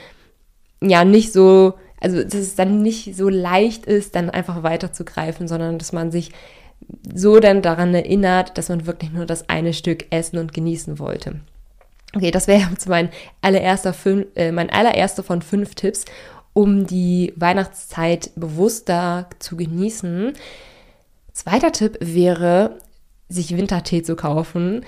ja 0.81 1.03
nicht 1.03 1.33
so, 1.33 1.73
also 1.99 2.23
dass 2.23 2.33
es 2.33 2.55
dann 2.55 2.81
nicht 2.81 3.15
so 3.15 3.29
leicht 3.29 3.85
ist, 3.85 4.15
dann 4.15 4.29
einfach 4.29 4.63
weiterzugreifen, 4.63 5.47
sondern 5.47 5.77
dass 5.77 5.91
man 5.91 6.11
sich 6.11 6.31
so 7.13 7.39
dann 7.39 7.61
daran 7.61 7.93
erinnert, 7.93 8.57
dass 8.57 8.69
man 8.69 8.85
wirklich 8.85 9.11
nur 9.11 9.25
das 9.25 9.49
eine 9.49 9.73
Stück 9.73 10.05
essen 10.11 10.37
und 10.37 10.53
genießen 10.53 10.99
wollte. 10.99 11.41
Okay, 12.15 12.31
das 12.31 12.47
wäre 12.47 12.67
jetzt 12.71 12.87
mein 12.87 13.09
allererster, 13.41 13.93
äh, 14.35 14.51
mein 14.51 14.69
allererster 14.69 15.23
von 15.23 15.41
fünf 15.41 15.75
Tipps, 15.75 16.05
um 16.53 16.87
die 16.87 17.33
Weihnachtszeit 17.35 18.31
bewusster 18.35 19.29
zu 19.39 19.55
genießen. 19.55 20.33
Zweiter 21.33 21.71
Tipp 21.71 21.97
wäre, 22.01 22.79
sich 23.29 23.55
Wintertee 23.55 24.01
zu 24.01 24.15
kaufen. 24.15 24.85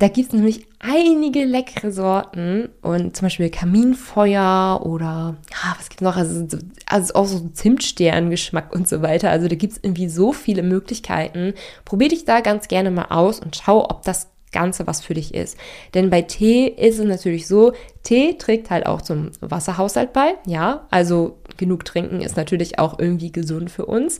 Da 0.00 0.08
gibt 0.08 0.28
es 0.28 0.32
nämlich 0.32 0.66
einige 0.78 1.44
leckere 1.44 1.92
Sorten 1.92 2.70
und 2.80 3.14
zum 3.14 3.26
Beispiel 3.26 3.50
Kaminfeuer 3.50 4.80
oder 4.82 5.36
ah, 5.52 5.74
was 5.76 5.90
gibt 5.90 6.00
es 6.00 6.04
noch? 6.04 6.16
Also, 6.16 6.46
also 6.86 7.14
auch 7.14 7.26
so 7.26 7.50
Zimtsterngeschmack 7.50 8.74
und 8.74 8.88
so 8.88 9.02
weiter. 9.02 9.30
Also 9.30 9.46
da 9.46 9.56
gibt 9.56 9.74
es 9.74 9.80
irgendwie 9.82 10.08
so 10.08 10.32
viele 10.32 10.62
Möglichkeiten. 10.62 11.52
Probier 11.84 12.08
dich 12.08 12.24
da 12.24 12.40
ganz 12.40 12.68
gerne 12.68 12.90
mal 12.90 13.08
aus 13.10 13.40
und 13.40 13.56
schau, 13.56 13.84
ob 13.90 14.02
das 14.04 14.28
Ganze 14.52 14.86
was 14.86 15.02
für 15.02 15.12
dich 15.12 15.34
ist. 15.34 15.58
Denn 15.92 16.08
bei 16.08 16.22
Tee 16.22 16.66
ist 16.66 16.98
es 16.98 17.04
natürlich 17.04 17.46
so, 17.46 17.74
Tee 18.02 18.38
trägt 18.38 18.70
halt 18.70 18.86
auch 18.86 19.02
zum 19.02 19.32
Wasserhaushalt 19.40 20.14
bei, 20.14 20.36
ja, 20.46 20.86
also 20.90 21.36
genug 21.58 21.84
trinken 21.84 22.22
ist 22.22 22.38
natürlich 22.38 22.78
auch 22.78 22.98
irgendwie 22.98 23.32
gesund 23.32 23.70
für 23.70 23.84
uns. 23.84 24.18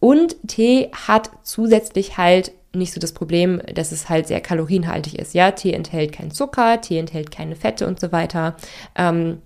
Und 0.00 0.36
Tee 0.48 0.90
hat 1.06 1.30
zusätzlich 1.44 2.18
halt 2.18 2.50
nicht 2.72 2.92
so 2.92 3.00
das 3.00 3.12
Problem, 3.12 3.60
dass 3.74 3.92
es 3.92 4.08
halt 4.08 4.28
sehr 4.28 4.40
kalorienhaltig 4.40 5.18
ist. 5.18 5.34
Ja, 5.34 5.50
Tee 5.50 5.72
enthält 5.72 6.12
keinen 6.12 6.30
Zucker, 6.30 6.80
Tee 6.80 6.98
enthält 6.98 7.30
keine 7.30 7.56
Fette 7.56 7.86
und 7.86 8.00
so 8.00 8.12
weiter. 8.12 8.56
Ähm, 8.96 9.38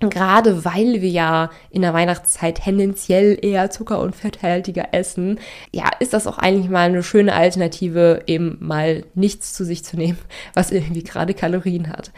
Gerade 0.00 0.64
weil 0.64 1.00
wir 1.00 1.08
ja 1.08 1.50
in 1.70 1.82
der 1.82 1.94
Weihnachtszeit 1.94 2.56
tendenziell 2.56 3.38
eher 3.40 3.70
zucker- 3.70 4.00
und 4.00 4.16
fetthaltiger 4.16 4.88
essen, 4.92 5.38
ja, 5.72 5.88
ist 6.00 6.12
das 6.12 6.26
auch 6.26 6.38
eigentlich 6.38 6.68
mal 6.68 6.88
eine 6.88 7.02
schöne 7.02 7.32
Alternative, 7.32 8.22
eben 8.26 8.58
mal 8.60 9.04
nichts 9.14 9.54
zu 9.54 9.64
sich 9.64 9.84
zu 9.84 9.96
nehmen, 9.96 10.18
was 10.54 10.72
irgendwie 10.72 11.04
gerade 11.04 11.32
Kalorien 11.32 11.88
hat. 11.88 12.10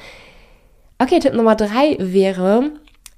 Okay, 0.98 1.18
Tipp 1.18 1.34
Nummer 1.34 1.54
drei 1.54 1.96
wäre, 1.98 2.70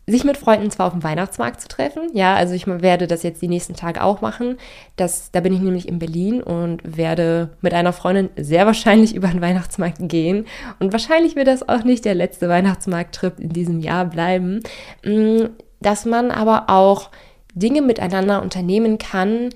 sich 0.08 0.24
mit 0.24 0.38
Freunden 0.38 0.70
zwar 0.70 0.86
auf 0.86 0.92
dem 0.92 1.02
Weihnachtsmarkt 1.02 1.60
zu 1.60 1.68
treffen. 1.68 2.08
Ja, 2.14 2.34
also 2.34 2.54
ich 2.54 2.66
werde 2.66 3.06
das 3.06 3.22
jetzt 3.22 3.42
die 3.42 3.48
nächsten 3.48 3.74
Tage 3.74 4.02
auch 4.02 4.22
machen. 4.22 4.56
Das, 4.96 5.30
da 5.30 5.40
bin 5.40 5.52
ich 5.52 5.60
nämlich 5.60 5.86
in 5.86 5.98
Berlin 5.98 6.42
und 6.42 6.96
werde 6.96 7.50
mit 7.60 7.74
einer 7.74 7.92
Freundin 7.92 8.30
sehr 8.36 8.64
wahrscheinlich 8.66 9.14
über 9.16 9.28
den 9.28 9.42
Weihnachtsmarkt 9.42 9.98
gehen. 10.00 10.46
Und 10.78 10.92
wahrscheinlich 10.92 11.36
wird 11.36 11.46
das 11.46 11.68
auch 11.68 11.84
nicht 11.84 12.04
der 12.04 12.14
letzte 12.14 12.48
Weihnachtsmarkttrip 12.48 13.38
in 13.38 13.50
diesem 13.50 13.80
Jahr 13.80 14.06
bleiben. 14.06 14.62
Mm, 15.04 15.46
dass 15.80 16.06
man 16.06 16.30
aber 16.30 16.64
auch 16.68 17.10
Dinge 17.54 17.82
miteinander 17.82 18.42
unternehmen 18.42 18.98
kann, 18.98 19.50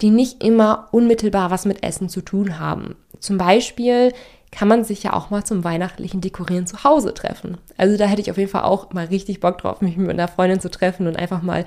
die 0.00 0.10
nicht 0.10 0.42
immer 0.42 0.88
unmittelbar 0.90 1.50
was 1.50 1.66
mit 1.66 1.82
Essen 1.82 2.08
zu 2.08 2.22
tun 2.22 2.58
haben. 2.58 2.96
Zum 3.20 3.36
Beispiel 3.36 4.12
kann 4.50 4.68
man 4.68 4.84
sich 4.84 5.02
ja 5.02 5.12
auch 5.12 5.30
mal 5.30 5.44
zum 5.44 5.64
weihnachtlichen 5.64 6.20
Dekorieren 6.20 6.66
zu 6.66 6.84
Hause 6.84 7.12
treffen. 7.12 7.58
Also 7.76 7.96
da 7.96 8.06
hätte 8.06 8.22
ich 8.22 8.30
auf 8.30 8.38
jeden 8.38 8.50
Fall 8.50 8.62
auch 8.62 8.92
mal 8.92 9.06
richtig 9.06 9.40
Bock 9.40 9.58
drauf, 9.58 9.80
mich 9.80 9.96
mit 9.96 10.10
einer 10.10 10.28
Freundin 10.28 10.60
zu 10.60 10.70
treffen 10.70 11.06
und 11.06 11.16
einfach 11.16 11.42
mal 11.42 11.66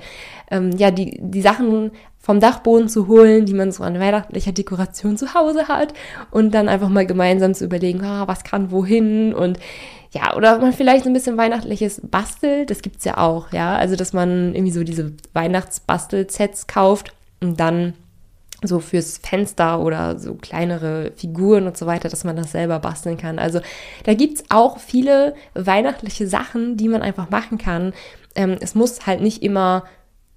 ähm, 0.50 0.72
ja 0.76 0.90
die, 0.90 1.18
die 1.20 1.42
Sachen 1.42 1.92
vom 2.18 2.38
Dachboden 2.38 2.88
zu 2.88 3.08
holen, 3.08 3.46
die 3.46 3.54
man 3.54 3.72
so 3.72 3.82
an 3.82 3.98
weihnachtlicher 3.98 4.52
Dekoration 4.52 5.16
zu 5.16 5.34
Hause 5.34 5.68
hat 5.68 5.92
und 6.30 6.54
dann 6.54 6.68
einfach 6.68 6.88
mal 6.88 7.06
gemeinsam 7.06 7.54
zu 7.54 7.64
überlegen, 7.64 8.04
ah, 8.04 8.28
was 8.28 8.44
kann 8.44 8.70
wohin 8.70 9.34
und 9.34 9.58
ja, 10.12 10.36
oder 10.36 10.58
man 10.58 10.72
vielleicht 10.72 11.04
so 11.04 11.10
ein 11.10 11.14
bisschen 11.14 11.38
weihnachtliches 11.38 12.02
bastelt, 12.04 12.70
das 12.70 12.82
gibt's 12.82 13.04
ja 13.04 13.16
auch, 13.16 13.52
ja, 13.52 13.74
also 13.76 13.96
dass 13.96 14.12
man 14.12 14.54
irgendwie 14.54 14.72
so 14.72 14.84
diese 14.84 15.12
Weihnachtsbastelsets 15.32 16.66
kauft 16.66 17.14
und 17.40 17.58
dann 17.58 17.94
so 18.62 18.80
fürs 18.80 19.18
Fenster 19.18 19.80
oder 19.80 20.18
so 20.18 20.34
kleinere 20.34 21.12
Figuren 21.16 21.66
und 21.66 21.76
so 21.76 21.86
weiter, 21.86 22.08
dass 22.08 22.24
man 22.24 22.36
das 22.36 22.52
selber 22.52 22.78
basteln 22.78 23.16
kann. 23.16 23.38
Also 23.38 23.60
da 24.04 24.14
gibt's 24.14 24.44
auch 24.48 24.78
viele 24.78 25.34
weihnachtliche 25.54 26.26
Sachen, 26.26 26.76
die 26.76 26.88
man 26.88 27.02
einfach 27.02 27.30
machen 27.30 27.58
kann. 27.58 27.92
Ähm, 28.34 28.56
es 28.60 28.74
muss 28.74 29.06
halt 29.06 29.20
nicht 29.20 29.42
immer 29.42 29.84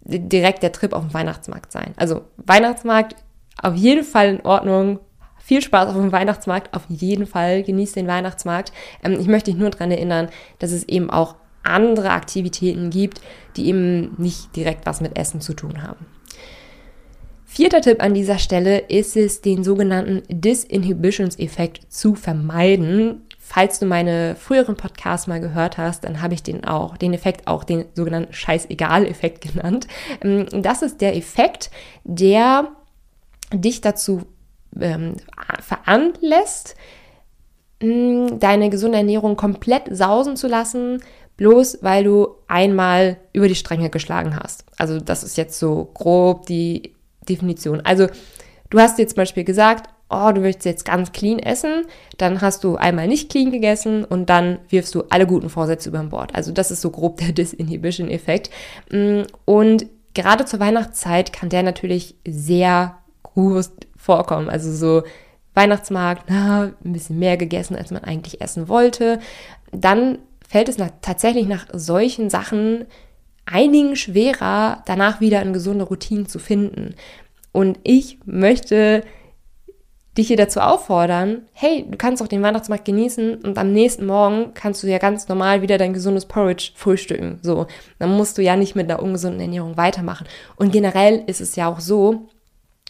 direkt 0.03 0.63
der 0.63 0.71
Trip 0.71 0.93
auf 0.93 1.03
den 1.03 1.13
Weihnachtsmarkt 1.13 1.71
sein. 1.71 1.93
Also 1.97 2.21
Weihnachtsmarkt 2.37 3.15
auf 3.61 3.75
jeden 3.75 4.03
Fall 4.03 4.29
in 4.29 4.41
Ordnung. 4.41 4.99
Viel 5.39 5.61
Spaß 5.61 5.89
auf 5.89 5.95
dem 5.95 6.11
Weihnachtsmarkt, 6.11 6.75
auf 6.75 6.83
jeden 6.89 7.27
Fall. 7.27 7.63
Genießt 7.63 7.95
den 7.95 8.07
Weihnachtsmarkt. 8.07 8.71
Ähm, 9.03 9.19
ich 9.19 9.27
möchte 9.27 9.51
dich 9.51 9.59
nur 9.59 9.69
daran 9.69 9.91
erinnern, 9.91 10.29
dass 10.59 10.71
es 10.71 10.83
eben 10.83 11.09
auch 11.09 11.35
andere 11.63 12.11
Aktivitäten 12.11 12.89
gibt, 12.89 13.21
die 13.55 13.67
eben 13.67 14.13
nicht 14.17 14.55
direkt 14.55 14.85
was 14.85 15.01
mit 15.01 15.17
Essen 15.17 15.41
zu 15.41 15.53
tun 15.53 15.81
haben. 15.81 16.05
Vierter 17.55 17.79
Tipp 17.79 18.03
an 18.03 18.13
dieser 18.13 18.37
Stelle 18.37 18.79
ist 18.79 19.15
es, 19.15 19.39
den 19.39 19.63
sogenannten 19.63 20.23
Disinhibitions-Effekt 20.27 21.89
zu 21.89 22.13
vermeiden. 22.13 23.21
Falls 23.39 23.79
du 23.79 23.85
meine 23.85 24.35
früheren 24.35 24.75
Podcasts 24.75 25.27
mal 25.27 25.39
gehört 25.39 25.77
hast, 25.77 26.03
dann 26.03 26.21
habe 26.21 26.33
ich 26.33 26.43
den 26.43 26.65
auch, 26.65 26.97
den 26.97 27.13
Effekt 27.13 27.47
auch 27.47 27.63
den 27.63 27.85
sogenannten 27.93 28.33
Scheißegal-Effekt 28.33 29.39
genannt. 29.53 29.87
Ähm, 30.21 30.47
das 30.51 30.81
ist 30.81 30.99
der 30.99 31.15
Effekt, 31.15 31.71
der 32.03 32.73
dich 33.53 33.79
dazu 33.79 34.23
ähm, 34.77 35.13
veranlässt, 35.61 36.75
mm, 37.81 38.37
deine 38.37 38.69
gesunde 38.69 38.97
Ernährung 38.97 39.37
komplett 39.37 39.83
sausen 39.95 40.35
zu 40.35 40.49
lassen, 40.49 41.01
bloß 41.37 41.77
weil 41.83 42.03
du 42.03 42.35
einmal 42.49 43.15
über 43.31 43.47
die 43.47 43.55
Stränge 43.55 43.89
geschlagen 43.89 44.37
hast. 44.37 44.65
Also 44.77 44.99
das 44.99 45.23
ist 45.23 45.37
jetzt 45.37 45.57
so 45.57 45.89
grob 45.93 46.47
die 46.47 46.94
Definition. 47.25 47.81
Also 47.81 48.07
du 48.69 48.79
hast 48.79 48.99
jetzt 48.99 49.11
zum 49.11 49.17
Beispiel 49.17 49.43
gesagt, 49.43 49.89
oh, 50.09 50.31
du 50.33 50.41
möchtest 50.41 50.65
jetzt 50.65 50.85
ganz 50.85 51.11
clean 51.11 51.39
essen, 51.39 51.85
dann 52.17 52.41
hast 52.41 52.63
du 52.63 52.75
einmal 52.75 53.07
nicht 53.07 53.29
clean 53.29 53.51
gegessen 53.51 54.05
und 54.05 54.29
dann 54.29 54.59
wirfst 54.69 54.93
du 54.95 55.03
alle 55.09 55.25
guten 55.25 55.49
Vorsätze 55.49 55.89
über 55.89 56.03
Bord. 56.03 56.35
Also 56.35 56.51
das 56.51 56.71
ist 56.71 56.81
so 56.81 56.91
grob 56.91 57.17
der 57.17 57.31
Disinhibition-Effekt. 57.31 58.49
Mm, 58.91 59.21
und 59.45 59.87
gerade 60.13 60.45
zur 60.45 60.59
Weihnachtszeit 60.59 61.33
kann 61.33 61.49
der 61.49 61.63
natürlich 61.63 62.15
sehr 62.27 62.97
groß 63.23 63.71
vorkommen. 63.97 64.49
Also 64.49 64.71
so 64.71 65.03
Weihnachtsmarkt, 65.55 66.25
na, 66.29 66.73
ein 66.83 66.93
bisschen 66.93 67.17
mehr 67.17 67.37
gegessen, 67.37 67.75
als 67.75 67.91
man 67.91 68.03
eigentlich 68.03 68.41
essen 68.41 68.67
wollte, 68.67 69.19
dann 69.71 70.19
fällt 70.47 70.69
es 70.69 70.77
nach, 70.77 70.91
tatsächlich 71.01 71.47
nach 71.47 71.65
solchen 71.73 72.29
Sachen 72.29 72.85
einigen 73.45 73.95
schwerer, 73.95 74.83
danach 74.85 75.21
wieder 75.21 75.39
eine 75.39 75.51
gesunde 75.51 75.85
Routine 75.85 76.25
zu 76.25 76.39
finden. 76.39 76.95
Und 77.51 77.79
ich 77.83 78.19
möchte 78.25 79.03
dich 80.17 80.27
hier 80.27 80.37
dazu 80.37 80.61
auffordern, 80.61 81.41
hey, 81.51 81.85
du 81.89 81.97
kannst 81.97 82.23
auch 82.23 82.27
den 82.27 82.41
Weihnachtsmarkt 82.41 82.85
genießen 82.85 83.35
und 83.35 83.57
am 83.57 83.73
nächsten 83.73 84.05
Morgen 84.05 84.53
kannst 84.53 84.81
du 84.81 84.87
ja 84.87 84.97
ganz 84.97 85.27
normal 85.27 85.61
wieder 85.61 85.77
dein 85.77 85.93
gesundes 85.93 86.25
Porridge 86.25 86.71
frühstücken. 86.75 87.39
So, 87.41 87.67
dann 87.99 88.15
musst 88.15 88.37
du 88.37 88.41
ja 88.41 88.55
nicht 88.55 88.75
mit 88.75 88.89
einer 88.89 89.01
ungesunden 89.01 89.41
Ernährung 89.41 89.75
weitermachen. 89.75 90.25
Und 90.55 90.71
generell 90.71 91.23
ist 91.27 91.41
es 91.41 91.55
ja 91.55 91.67
auch 91.67 91.81
so, 91.81 92.29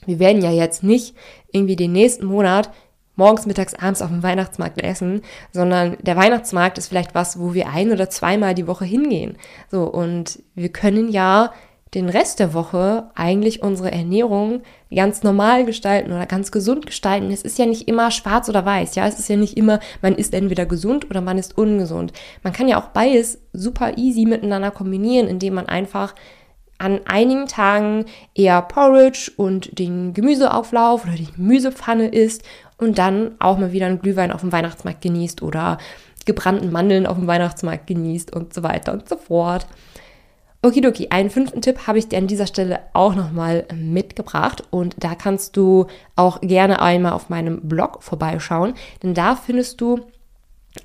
wir 0.05 0.19
werden 0.19 0.43
ja 0.43 0.51
jetzt 0.51 0.83
nicht 0.83 1.15
irgendwie 1.51 1.75
den 1.75 1.93
nächsten 1.93 2.25
Monat 2.25 2.69
morgens, 3.15 3.45
mittags, 3.45 3.73
abends 3.73 4.01
auf 4.01 4.09
dem 4.09 4.23
Weihnachtsmarkt 4.23 4.81
essen, 4.81 5.21
sondern 5.51 5.97
der 6.01 6.15
Weihnachtsmarkt 6.15 6.77
ist 6.77 6.87
vielleicht 6.87 7.15
was, 7.15 7.39
wo 7.39 7.53
wir 7.53 7.69
ein 7.69 7.91
oder 7.91 8.09
zweimal 8.09 8.53
die 8.53 8.67
Woche 8.67 8.85
hingehen. 8.85 9.37
So, 9.69 9.83
und 9.83 10.41
wir 10.55 10.69
können 10.69 11.09
ja 11.09 11.51
den 11.95 12.09
Rest 12.09 12.39
der 12.39 12.53
Woche 12.53 13.09
eigentlich 13.15 13.63
unsere 13.63 13.91
Ernährung 13.91 14.61
ganz 14.93 15.23
normal 15.23 15.65
gestalten 15.65 16.11
oder 16.11 16.25
ganz 16.25 16.51
gesund 16.51 16.85
gestalten. 16.85 17.31
Es 17.31 17.41
ist 17.41 17.57
ja 17.57 17.65
nicht 17.65 17.87
immer 17.87 18.11
schwarz 18.11 18.49
oder 18.49 18.65
weiß, 18.65 18.95
ja. 18.95 19.07
Es 19.07 19.17
ist 19.17 19.29
ja 19.29 19.37
nicht 19.37 19.55
immer, 19.55 19.79
man 20.01 20.15
ist 20.15 20.33
entweder 20.33 20.65
gesund 20.65 21.09
oder 21.09 21.21
man 21.21 21.37
ist 21.37 21.57
ungesund. 21.57 22.11
Man 22.43 22.51
kann 22.51 22.67
ja 22.67 22.79
auch 22.79 22.89
beides 22.89 23.39
super 23.53 23.97
easy 23.97 24.25
miteinander 24.25 24.71
kombinieren, 24.71 25.27
indem 25.27 25.53
man 25.53 25.67
einfach 25.67 26.13
an 26.77 26.99
einigen 27.05 27.47
Tagen 27.47 28.05
eher 28.33 28.61
Porridge 28.61 29.31
und 29.37 29.79
den 29.79 30.13
Gemüseauflauf 30.13 31.05
oder 31.05 31.15
die 31.15 31.31
Gemüsepfanne 31.31 32.09
isst 32.09 32.43
und 32.77 32.97
dann 32.97 33.35
auch 33.39 33.57
mal 33.57 33.71
wieder 33.71 33.85
einen 33.85 34.01
Glühwein 34.01 34.31
auf 34.31 34.41
dem 34.41 34.51
Weihnachtsmarkt 34.51 35.01
genießt 35.01 35.41
oder 35.41 35.77
gebrannten 36.25 36.71
Mandeln 36.71 37.05
auf 37.05 37.17
dem 37.17 37.27
Weihnachtsmarkt 37.27 37.87
genießt 37.87 38.35
und 38.35 38.53
so 38.53 38.63
weiter 38.63 38.93
und 38.93 39.07
so 39.07 39.17
fort. 39.17 39.67
Okidoki, 40.63 41.09
einen 41.11 41.29
fünften 41.29 41.61
Tipp 41.61 41.85
habe 41.85 41.99
ich 41.99 42.07
dir 42.07 42.17
an 42.17 42.25
dieser 42.25 42.47
Stelle 42.47 42.79
auch 42.93 43.13
nochmal 43.13 43.65
mitgebracht 43.75 44.63
und 44.71 44.95
da 44.97 45.13
kannst 45.13 45.55
du 45.57 45.85
auch 46.15 46.41
gerne 46.41 46.81
einmal 46.81 47.13
auf 47.13 47.29
meinem 47.29 47.61
Blog 47.61 48.01
vorbeischauen, 48.01 48.73
denn 49.03 49.13
da 49.13 49.35
findest 49.35 49.79
du 49.79 49.99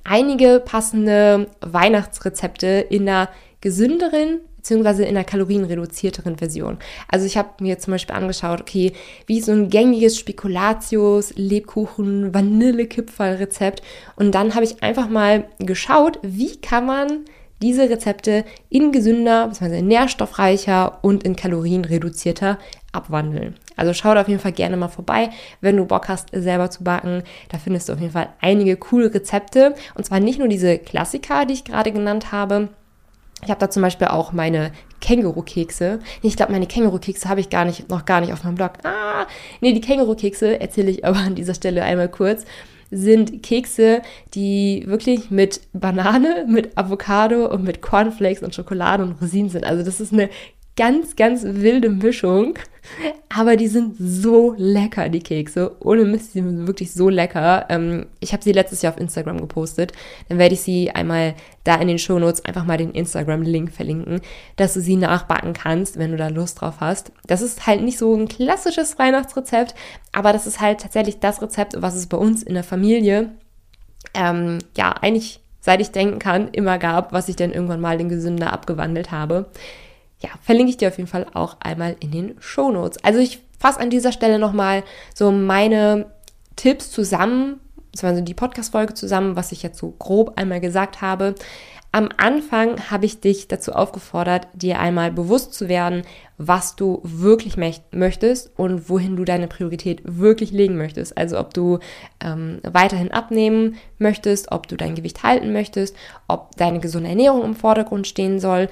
einige 0.05 0.61
passende 0.63 1.49
Weihnachtsrezepte 1.63 2.67
in 2.67 3.09
einer 3.09 3.31
gesünderen 3.63 4.41
beziehungsweise 4.61 5.05
in 5.05 5.17
einer 5.17 5.25
kalorienreduzierteren 5.25 6.37
Version. 6.37 6.79
Also 7.09 7.25
ich 7.25 7.39
habe 7.39 7.49
mir 7.61 7.79
zum 7.79 7.93
Beispiel 7.93 8.15
angeschaut, 8.15 8.61
okay, 8.61 8.93
wie 9.27 9.41
so 9.41 9.53
ein 9.53 9.71
gängiges 9.71 10.19
Spekulatius, 10.19 11.33
Lebkuchen, 11.35 12.35
Vanillekipferl-Rezept 12.35 13.83
und 14.17 14.35
dann 14.35 14.55
habe 14.55 14.65
ich 14.65 14.83
einfach 14.83 15.09
mal 15.09 15.47
geschaut, 15.59 16.19
wie 16.23 16.57
kann 16.57 16.85
man 16.85 17.25
diese 17.63 17.91
Rezepte 17.91 18.45
in 18.71 18.93
gesünder, 18.93 19.49
bzw. 19.49 19.83
nährstoffreicher 19.83 20.99
und 21.03 21.25
in 21.25 21.37
Kalorien 21.37 21.85
reduzierter 21.85 22.59
abwandeln. 22.93 23.57
Also 23.77 23.93
schau 23.93 24.15
da 24.15 24.23
auf 24.23 24.29
jeden 24.29 24.41
Fall 24.41 24.53
gerne 24.53 24.77
mal 24.77 24.89
vorbei, 24.89 25.31
wenn 25.61 25.77
du 25.77 25.85
Bock 25.85 26.09
hast, 26.09 26.29
selber 26.33 26.71
zu 26.71 26.85
backen. 26.85 27.23
Da 27.51 27.59
findest 27.59 27.89
du 27.89 27.93
auf 27.93 28.01
jeden 28.01 28.13
Fall 28.13 28.31
einige 28.41 28.77
coole 28.77 29.13
Rezepte. 29.13 29.75
Und 29.95 30.05
zwar 30.05 30.21
nicht 30.21 30.39
nur 30.39 30.49
diese 30.49 30.79
Klassiker, 30.79 31.47
die 31.47 31.55
ich 31.55 31.65
gerade 31.65 31.93
genannt 31.93 32.33
habe. 32.33 32.69
Ich 33.43 33.51
habe 33.51 33.61
da 33.61 33.71
zum 33.71 33.83
Beispiel 33.83 34.09
auch 34.09 34.33
meine 34.33 34.73
Känguru-Kekse. 35.01 36.01
Ich 36.23 36.37
glaube, 36.37 36.53
meine 36.53 36.67
Känguru-Kekse 36.67 37.29
habe 37.29 37.41
ich 37.41 37.51
gar 37.51 37.65
nicht, 37.65 37.89
noch 37.89 38.05
gar 38.05 38.21
nicht 38.21 38.33
auf 38.33 38.45
meinem 38.45 38.57
Blog. 38.57 38.73
Ah, 38.85 39.27
nee, 39.61 39.73
die 39.73 39.81
Känguru-Kekse 39.81 40.61
erzähle 40.61 40.91
ich 40.91 41.05
aber 41.05 41.19
an 41.19 41.35
dieser 41.35 41.55
Stelle 41.55 41.83
einmal 41.83 42.09
kurz 42.09 42.45
sind 42.91 43.43
Kekse, 43.43 44.03
die 44.35 44.85
wirklich 44.87 45.31
mit 45.31 45.61
Banane, 45.73 46.45
mit 46.49 46.77
Avocado 46.77 47.47
und 47.47 47.63
mit 47.63 47.83
Cornflakes 47.83 48.43
und 48.43 48.55
Schokolade 48.55 49.05
und 49.05 49.21
Rosinen 49.23 49.49
sind. 49.49 49.65
Also 49.65 49.85
das 49.85 50.01
ist 50.01 50.13
eine 50.13 50.29
ganz, 50.77 51.17
ganz 51.17 51.43
wilde 51.45 51.91
Mischung. 51.91 52.59
Aber 53.29 53.57
die 53.57 53.69
sind 53.69 53.97
so 53.99 54.55
lecker, 54.57 55.09
die 55.09 55.21
Kekse. 55.21 55.77
Ohne 55.81 56.05
Mist, 56.05 56.35
die 56.35 56.41
sind 56.41 56.67
wirklich 56.67 56.93
so 56.93 57.09
lecker. 57.09 57.67
Ähm, 57.69 58.07
ich 58.19 58.33
habe 58.33 58.43
sie 58.43 58.53
letztes 58.53 58.83
Jahr 58.83 58.95
auf 58.95 59.01
Instagram 59.01 59.41
gepostet. 59.41 59.93
Dann 60.29 60.39
werde 60.39 60.55
ich 60.55 60.63
sie 60.63 60.91
einmal 60.91 61.35
da 61.65 61.77
in 61.77 61.89
den 61.89 61.99
Shownotes 61.99 62.45
einfach 62.45 62.65
mal 62.65 62.79
den 62.79 62.93
Instagram-Link 62.93 63.71
verlinken, 63.71 64.21
dass 64.57 64.75
du 64.75 64.81
sie 64.81 64.97
nachbacken 64.97 65.53
kannst, 65.53 65.99
wenn 65.99 66.11
du 66.11 66.17
da 66.17 66.29
Lust 66.29 66.61
drauf 66.61 66.77
hast. 66.81 67.13
Das 67.27 67.43
ist 67.43 67.67
halt 67.67 67.83
nicht 67.83 67.99
so 67.99 68.15
ein 68.15 68.29
klassisches 68.29 68.99
Weihnachtsrezept, 68.99 69.75
aber 70.13 70.33
das 70.33 70.47
ist 70.47 70.61
halt 70.61 70.81
tatsächlich 70.81 71.21
das 71.21 71.43
Rezept, 71.43 71.75
was 71.81 71.95
es 71.95 72.07
bei 72.07 72.17
uns 72.17 72.43
in 72.43 72.55
der 72.55 72.65
Familie, 72.65 73.31
ähm, 74.15 74.59
ja, 74.77 74.93
eigentlich 74.93 75.41
seit 75.61 75.81
ich 75.81 75.91
denken 75.91 76.19
kann, 76.19 76.49
immer 76.49 76.79
gab, 76.79 77.13
was 77.13 77.29
ich 77.29 77.37
dann 77.37 77.53
irgendwann 77.53 77.83
mal 77.83 78.01
in 78.01 78.09
gesünder 78.09 78.53
abgewandelt 78.53 79.13
habe 79.13 79.51
ja, 80.23 80.31
verlinke 80.43 80.71
ich 80.71 80.77
dir 80.77 80.89
auf 80.89 80.99
jeden 80.99 81.09
Fall 81.09 81.27
auch 81.35 81.57
einmal 81.61 81.97
in 82.01 82.11
den 82.11 82.37
Show 82.41 82.71
Notes. 82.71 83.03
Also 83.03 83.19
ich 83.19 83.41
fasse 83.59 83.81
an 83.81 83.91
dieser 83.91 84.13
Stelle 84.13 84.39
nochmal 84.39 84.83
so 85.15 85.31
meine 85.31 86.07
Tipps 86.57 86.91
zusammen, 86.91 87.61
beziehungsweise 87.91 88.23
die 88.23 88.35
Podcast-Folge 88.35 88.95
zusammen, 88.95 89.37
was 89.37 89.53
ich 89.53 89.63
jetzt 89.63 89.79
so 89.79 89.95
grob 89.99 90.39
einmal 90.39 90.61
gesagt 90.61 91.01
habe. 91.01 91.35
Am 91.93 92.09
Anfang 92.19 92.89
habe 92.89 93.05
ich 93.05 93.21
dich 93.21 93.49
dazu 93.49 93.73
aufgefordert, 93.73 94.47
dir 94.53 94.79
einmal 94.79 95.11
bewusst 95.11 95.55
zu 95.55 95.69
werden, 95.69 96.03
was 96.39 96.77
du 96.77 97.01
wirklich 97.03 97.57
möchtest 97.57 98.53
und 98.57 98.89
wohin 98.89 99.17
du 99.17 99.25
deine 99.25 99.49
Priorität 99.49 100.03
wirklich 100.05 100.53
legen 100.53 100.77
möchtest. 100.77 101.19
Also 101.19 101.39
ob 101.39 101.53
du 101.53 101.81
ähm, 102.21 102.61
weiterhin 102.63 103.11
abnehmen 103.11 103.77
möchtest, 103.99 104.53
ob 104.53 104.69
du 104.69 104.77
dein 104.77 104.95
Gewicht 104.95 105.25
halten 105.25 105.53
möchtest, 105.53 105.97
ob 106.29 106.55
deine 106.57 106.79
gesunde 106.79 107.09
Ernährung 107.09 107.43
im 107.43 107.57
Vordergrund 107.57 108.07
stehen 108.07 108.39
soll 108.39 108.69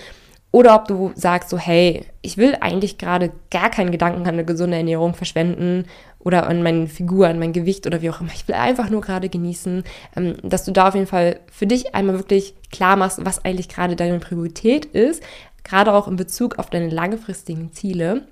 oder 0.51 0.75
ob 0.75 0.89
du 0.89 1.13
sagst 1.15 1.51
so, 1.51 1.59
hey, 1.59 2.05
ich 2.23 2.39
will 2.39 2.57
eigentlich 2.61 2.97
gerade 2.97 3.33
gar 3.51 3.71
keinen 3.71 3.91
Gedanken 3.91 4.23
an 4.23 4.29
eine 4.29 4.45
gesunde 4.45 4.79
Ernährung 4.79 5.15
verschwenden 5.15 5.85
oder 6.19 6.47
an 6.47 6.63
meine 6.63 6.87
Figur, 6.87 7.29
an 7.29 7.39
mein 7.39 7.53
Gewicht 7.53 7.87
oder 7.87 8.01
wie 8.01 8.11
auch 8.11 8.21
immer. 8.21 8.33
Ich 8.35 8.49
will 8.49 8.55
einfach 8.55 8.89
nur 8.89 9.03
gerade 9.03 9.29
genießen, 9.29 9.85
ähm, 10.17 10.37
dass 10.43 10.65
du 10.65 10.73
da 10.73 10.89
auf 10.89 10.95
jeden 10.95 11.07
Fall 11.07 11.41
für 11.51 11.67
dich 11.67 11.95
einmal 11.95 12.17
wirklich 12.17 12.55
klar 12.73 12.97
machst, 12.97 13.25
was 13.25 13.45
eigentlich 13.45 13.69
gerade 13.69 13.95
deine 13.95 14.19
Priorität 14.21 14.87
ist, 14.87 15.23
gerade 15.65 15.93
auch 15.93 16.09
in 16.09 16.17
Bezug 16.17 16.59
auf 16.59 16.71
deine 16.71 16.89
langfristigen 16.89 17.73
Ziele. 17.73 18.23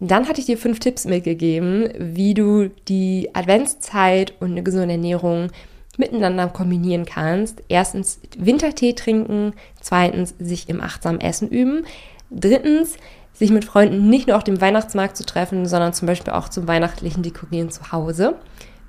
Dann 0.00 0.28
hatte 0.28 0.40
ich 0.40 0.46
dir 0.46 0.58
fünf 0.58 0.80
Tipps 0.80 1.04
mitgegeben, 1.04 1.88
wie 1.96 2.34
du 2.34 2.70
die 2.88 3.30
Adventszeit 3.34 4.34
und 4.40 4.50
eine 4.50 4.64
gesunde 4.64 4.94
Ernährung 4.94 5.50
miteinander 5.98 6.48
kombinieren 6.48 7.04
kannst. 7.04 7.62
Erstens 7.68 8.20
Wintertee 8.38 8.94
trinken, 8.94 9.52
zweitens 9.80 10.34
sich 10.38 10.68
im 10.68 10.80
achtsamen 10.80 11.20
Essen 11.20 11.48
üben, 11.48 11.84
drittens 12.30 12.96
sich 13.32 13.50
mit 13.50 13.64
Freunden 13.64 14.08
nicht 14.08 14.28
nur 14.28 14.36
auf 14.36 14.44
dem 14.44 14.60
Weihnachtsmarkt 14.60 15.16
zu 15.16 15.24
treffen, 15.24 15.66
sondern 15.66 15.92
zum 15.92 16.06
Beispiel 16.06 16.32
auch 16.32 16.48
zum 16.48 16.68
weihnachtlichen 16.68 17.22
Dekorieren 17.22 17.70
zu 17.70 17.92
Hause. 17.92 18.36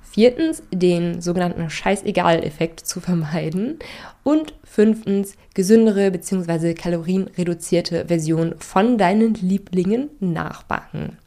Viertens, 0.02 0.62
den 0.72 1.20
sogenannten 1.20 1.68
Scheißegal-Effekt 1.70 2.86
zu 2.86 3.00
vermeiden. 3.00 3.80
Und 4.22 4.54
fünftens, 4.62 5.34
gesündere 5.54 6.12
bzw. 6.12 6.74
kalorienreduzierte 6.74 8.06
Version 8.06 8.54
von 8.58 8.96
deinen 8.96 9.34
Lieblingen 9.34 10.10
nachbacken. 10.20 11.18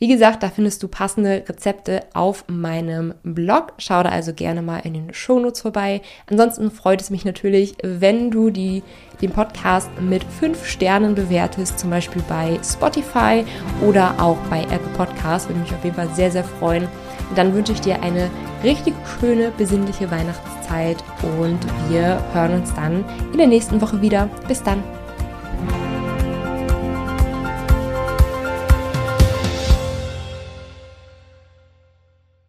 Wie 0.00 0.08
gesagt, 0.08 0.42
da 0.42 0.48
findest 0.48 0.82
du 0.82 0.88
passende 0.88 1.44
Rezepte 1.46 2.00
auf 2.14 2.46
meinem 2.48 3.12
Blog. 3.22 3.74
Schau 3.76 4.02
da 4.02 4.08
also 4.08 4.32
gerne 4.32 4.62
mal 4.62 4.78
in 4.78 4.94
den 4.94 5.12
Shownotes 5.12 5.60
vorbei. 5.60 6.00
Ansonsten 6.26 6.70
freut 6.70 7.02
es 7.02 7.10
mich 7.10 7.26
natürlich, 7.26 7.74
wenn 7.82 8.30
du 8.30 8.48
die, 8.48 8.82
den 9.20 9.30
Podcast 9.30 9.90
mit 10.00 10.24
fünf 10.24 10.64
Sternen 10.66 11.14
bewertest, 11.14 11.78
zum 11.78 11.90
Beispiel 11.90 12.22
bei 12.30 12.58
Spotify 12.64 13.44
oder 13.86 14.14
auch 14.18 14.38
bei 14.48 14.62
Apple 14.62 14.90
Podcasts. 14.96 15.46
Würde 15.50 15.60
mich 15.60 15.74
auf 15.74 15.84
jeden 15.84 15.96
Fall 15.96 16.08
sehr, 16.14 16.30
sehr 16.30 16.44
freuen. 16.44 16.88
Dann 17.36 17.52
wünsche 17.52 17.72
ich 17.72 17.82
dir 17.82 18.02
eine 18.02 18.30
richtig 18.64 18.94
schöne, 19.20 19.52
besinnliche 19.58 20.10
Weihnachtszeit 20.10 20.96
und 21.38 21.58
wir 21.90 22.22
hören 22.32 22.54
uns 22.54 22.72
dann 22.72 23.04
in 23.32 23.36
der 23.38 23.48
nächsten 23.48 23.82
Woche 23.82 24.00
wieder. 24.00 24.30
Bis 24.48 24.62
dann. 24.62 24.82